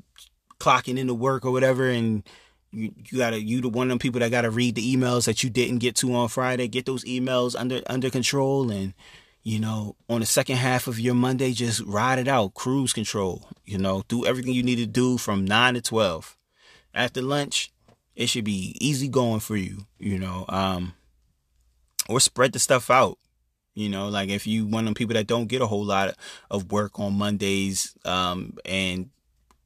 clocking 0.58 0.98
into 0.98 1.14
work 1.14 1.44
or 1.44 1.50
whatever, 1.50 1.88
and 1.88 2.22
you 2.70 2.92
you 3.10 3.18
gotta 3.18 3.42
you 3.42 3.60
the 3.60 3.68
one 3.68 3.88
of 3.88 3.90
them 3.90 3.98
people 3.98 4.20
that 4.20 4.30
gotta 4.30 4.50
read 4.50 4.76
the 4.76 4.96
emails 4.96 5.26
that 5.26 5.42
you 5.42 5.50
didn't 5.50 5.78
get 5.78 5.96
to 5.96 6.14
on 6.14 6.28
Friday. 6.28 6.68
Get 6.68 6.86
those 6.86 7.04
emails 7.04 7.58
under 7.58 7.82
under 7.86 8.10
control, 8.10 8.70
and 8.70 8.94
you 9.42 9.58
know, 9.58 9.96
on 10.08 10.20
the 10.20 10.26
second 10.26 10.56
half 10.56 10.86
of 10.86 11.00
your 11.00 11.14
Monday, 11.14 11.52
just 11.52 11.80
ride 11.80 12.18
it 12.18 12.28
out, 12.28 12.54
cruise 12.54 12.92
control. 12.92 13.48
You 13.64 13.78
know, 13.78 14.04
do 14.08 14.24
everything 14.24 14.54
you 14.54 14.62
need 14.62 14.76
to 14.76 14.86
do 14.86 15.18
from 15.18 15.44
nine 15.44 15.74
to 15.74 15.80
twelve. 15.80 16.36
After 16.94 17.22
lunch, 17.22 17.72
it 18.14 18.28
should 18.28 18.44
be 18.44 18.76
easy 18.80 19.08
going 19.08 19.40
for 19.40 19.56
you. 19.56 19.86
You 19.98 20.18
know, 20.18 20.44
um, 20.48 20.94
or 22.10 22.20
spread 22.20 22.52
the 22.52 22.58
stuff 22.58 22.90
out. 22.90 23.18
You 23.74 23.88
know, 23.88 24.08
like 24.08 24.28
if 24.28 24.46
you 24.46 24.66
one 24.66 24.84
of 24.84 24.86
them 24.86 24.94
people 24.94 25.14
that 25.14 25.28
don't 25.28 25.46
get 25.46 25.62
a 25.62 25.66
whole 25.66 25.84
lot 25.84 26.16
of 26.50 26.72
work 26.72 26.98
on 26.98 27.16
Mondays, 27.16 27.96
um, 28.04 28.58
and 28.64 29.10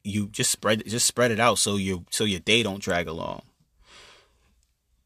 you 0.04 0.28
just 0.28 0.50
spread 0.50 0.84
just 0.86 1.06
spread 1.06 1.30
it 1.30 1.40
out 1.40 1.58
so 1.58 1.76
your 1.76 2.04
so 2.10 2.24
your 2.24 2.40
day 2.40 2.62
don't 2.62 2.82
drag 2.82 3.08
along. 3.08 3.42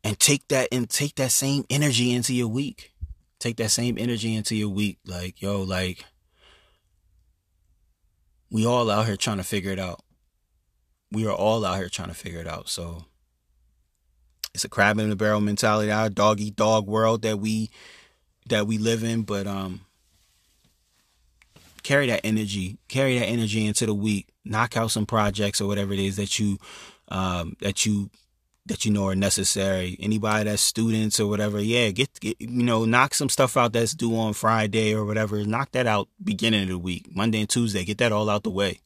And 0.03 0.19
take 0.19 0.49
that 0.49 0.69
and 0.73 0.91
take 0.91 1.15
that 1.17 1.31
same 1.31 1.65
energy 1.71 2.13
into 2.13 2.35
your 2.35 2.49
week. 2.49 2.93
Take 3.39 3.57
that 3.59 3.71
same 3.71 3.97
energy 3.99 4.35
into 4.35 4.57
your 4.57 4.69
week. 4.69 4.99
Like, 5.07 5.41
yo, 5.41 5.63
like 5.63 6.05
we 8.51 8.67
all 8.67 8.91
out 8.91 9.07
here 9.07 9.17
trying 9.17 9.37
to 9.37 9.45
figure 9.45 9.71
it 9.71 9.79
out. 9.79 10.03
We 11.13 11.27
are 11.27 11.35
all 11.35 11.65
out 11.65 11.79
here 11.79 11.89
trying 11.89 12.09
to 12.09 12.15
figure 12.15 12.41
it 12.41 12.49
out. 12.49 12.69
So 12.69 13.05
it's 14.55 14.65
a 14.65 14.69
crab 14.69 14.99
in 14.99 15.11
the 15.11 15.17
barrel 15.17 15.41
mentality, 15.41 15.91
our 15.91 16.09
dog 16.09 16.41
eat 16.41 16.57
dog 16.57 16.87
world 16.87 17.23
that 17.23 17.39
we 17.39 17.71
that 18.49 18.67
we 18.67 18.79
live 18.79 19.05
in. 19.05 19.23
But 19.23 19.47
um, 19.47 19.83
carry 21.83 22.07
that 22.09 22.21
energy, 22.25 22.79
carry 22.89 23.19
that 23.19 23.27
energy 23.27 23.67
into 23.67 23.87
the 23.87 23.95
week. 23.95 24.29
Knock 24.45 24.77
out 24.77 24.91
some 24.91 25.07
projects 25.07 25.61
or 25.61 25.67
whatever 25.67 25.93
it 25.93 25.99
is 25.99 26.17
that 26.17 26.39
you 26.39 26.59
um, 27.09 27.57
that 27.61 27.87
you 27.87 28.11
that 28.67 28.85
you 28.85 28.93
know 28.93 29.07
are 29.09 29.15
necessary. 29.15 29.97
Anybody 29.99 30.45
that's 30.45 30.63
students 30.63 31.19
or 31.19 31.27
whatever, 31.27 31.61
yeah, 31.61 31.91
get, 31.91 32.21
get, 32.21 32.41
you 32.41 32.63
know, 32.63 32.85
knock 32.85 33.15
some 33.15 33.29
stuff 33.29 33.57
out 33.57 33.73
that's 33.73 33.95
due 33.95 34.17
on 34.17 34.35
Friday 34.35 34.95
or 34.95 35.05
whatever. 35.05 35.43
Knock 35.45 35.73
that 35.73 35.87
out 35.87 36.09
beginning 36.23 36.65
of 36.65 36.69
the 36.69 36.79
week, 36.79 37.15
Monday 37.15 37.41
and 37.41 37.49
Tuesday. 37.49 37.85
Get 37.85 37.99
that 37.99 38.13
all 38.13 38.29
out 38.31 38.45
the 38.45 38.51
way. 38.51 38.81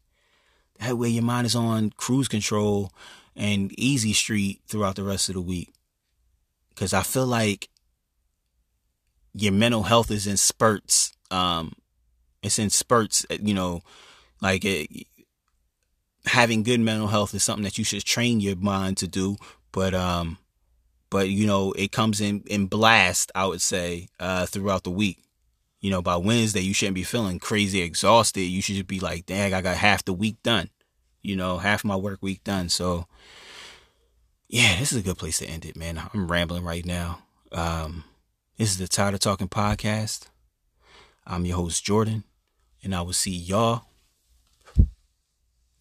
That 0.78 0.96
way 0.96 1.08
your 1.08 1.22
mind 1.22 1.46
is 1.46 1.54
on 1.54 1.90
cruise 1.96 2.28
control 2.28 2.92
and 3.36 3.72
easy 3.78 4.12
street 4.12 4.60
throughout 4.66 4.96
the 4.96 5.04
rest 5.04 5.28
of 5.28 5.34
the 5.34 5.40
week. 5.40 5.72
Cause 6.74 6.92
I 6.92 7.02
feel 7.02 7.26
like 7.26 7.68
your 9.34 9.52
mental 9.52 9.84
health 9.84 10.10
is 10.10 10.26
in 10.26 10.36
spurts. 10.36 11.12
Um, 11.30 11.72
it's 12.42 12.58
in 12.58 12.70
spurts, 12.70 13.24
you 13.30 13.54
know, 13.54 13.82
like 14.40 14.64
it, 14.64 15.06
having 16.26 16.62
good 16.62 16.80
mental 16.80 17.08
health 17.08 17.34
is 17.34 17.42
something 17.42 17.64
that 17.64 17.78
you 17.78 17.84
should 17.84 18.04
train 18.04 18.40
your 18.40 18.56
mind 18.56 18.96
to 18.98 19.08
do. 19.08 19.36
But, 19.70 19.94
um, 19.94 20.38
but 21.10 21.28
you 21.28 21.46
know, 21.46 21.72
it 21.72 21.92
comes 21.92 22.20
in, 22.20 22.42
in 22.46 22.66
blast, 22.66 23.32
I 23.34 23.46
would 23.46 23.60
say, 23.60 24.08
uh, 24.18 24.46
throughout 24.46 24.84
the 24.84 24.90
week. 24.90 25.18
You 25.80 25.90
know, 25.90 26.02
by 26.02 26.16
Wednesday, 26.16 26.60
you 26.60 26.74
shouldn't 26.74 26.94
be 26.94 27.02
feeling 27.02 27.38
crazy 27.38 27.82
exhausted. 27.82 28.42
You 28.42 28.62
should 28.62 28.76
just 28.76 28.86
be 28.86 29.00
like, 29.00 29.26
dang, 29.26 29.52
I 29.52 29.62
got 29.62 29.76
half 29.76 30.04
the 30.04 30.12
week 30.12 30.36
done 30.42 30.70
you 31.22 31.36
know, 31.36 31.58
half 31.58 31.84
my 31.84 31.96
work 31.96 32.18
week 32.20 32.44
done. 32.44 32.68
So, 32.68 33.06
yeah, 34.48 34.78
this 34.78 34.92
is 34.92 34.98
a 34.98 35.02
good 35.02 35.18
place 35.18 35.38
to 35.38 35.46
end 35.46 35.64
it, 35.64 35.76
man. 35.76 36.02
I'm 36.12 36.30
rambling 36.30 36.64
right 36.64 36.84
now. 36.84 37.20
Um, 37.52 38.04
this 38.58 38.70
is 38.70 38.78
the 38.78 38.88
Tired 38.88 39.14
of 39.14 39.20
Talking 39.20 39.48
podcast. 39.48 40.26
I'm 41.26 41.46
your 41.46 41.56
host, 41.56 41.84
Jordan, 41.84 42.24
and 42.82 42.94
I 42.94 43.02
will 43.02 43.12
see 43.12 43.30
y'all 43.30 43.84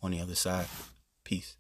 on 0.02 0.12
the 0.12 0.22
other 0.22 0.36
side. 0.36 0.68
Peace. 1.24 1.56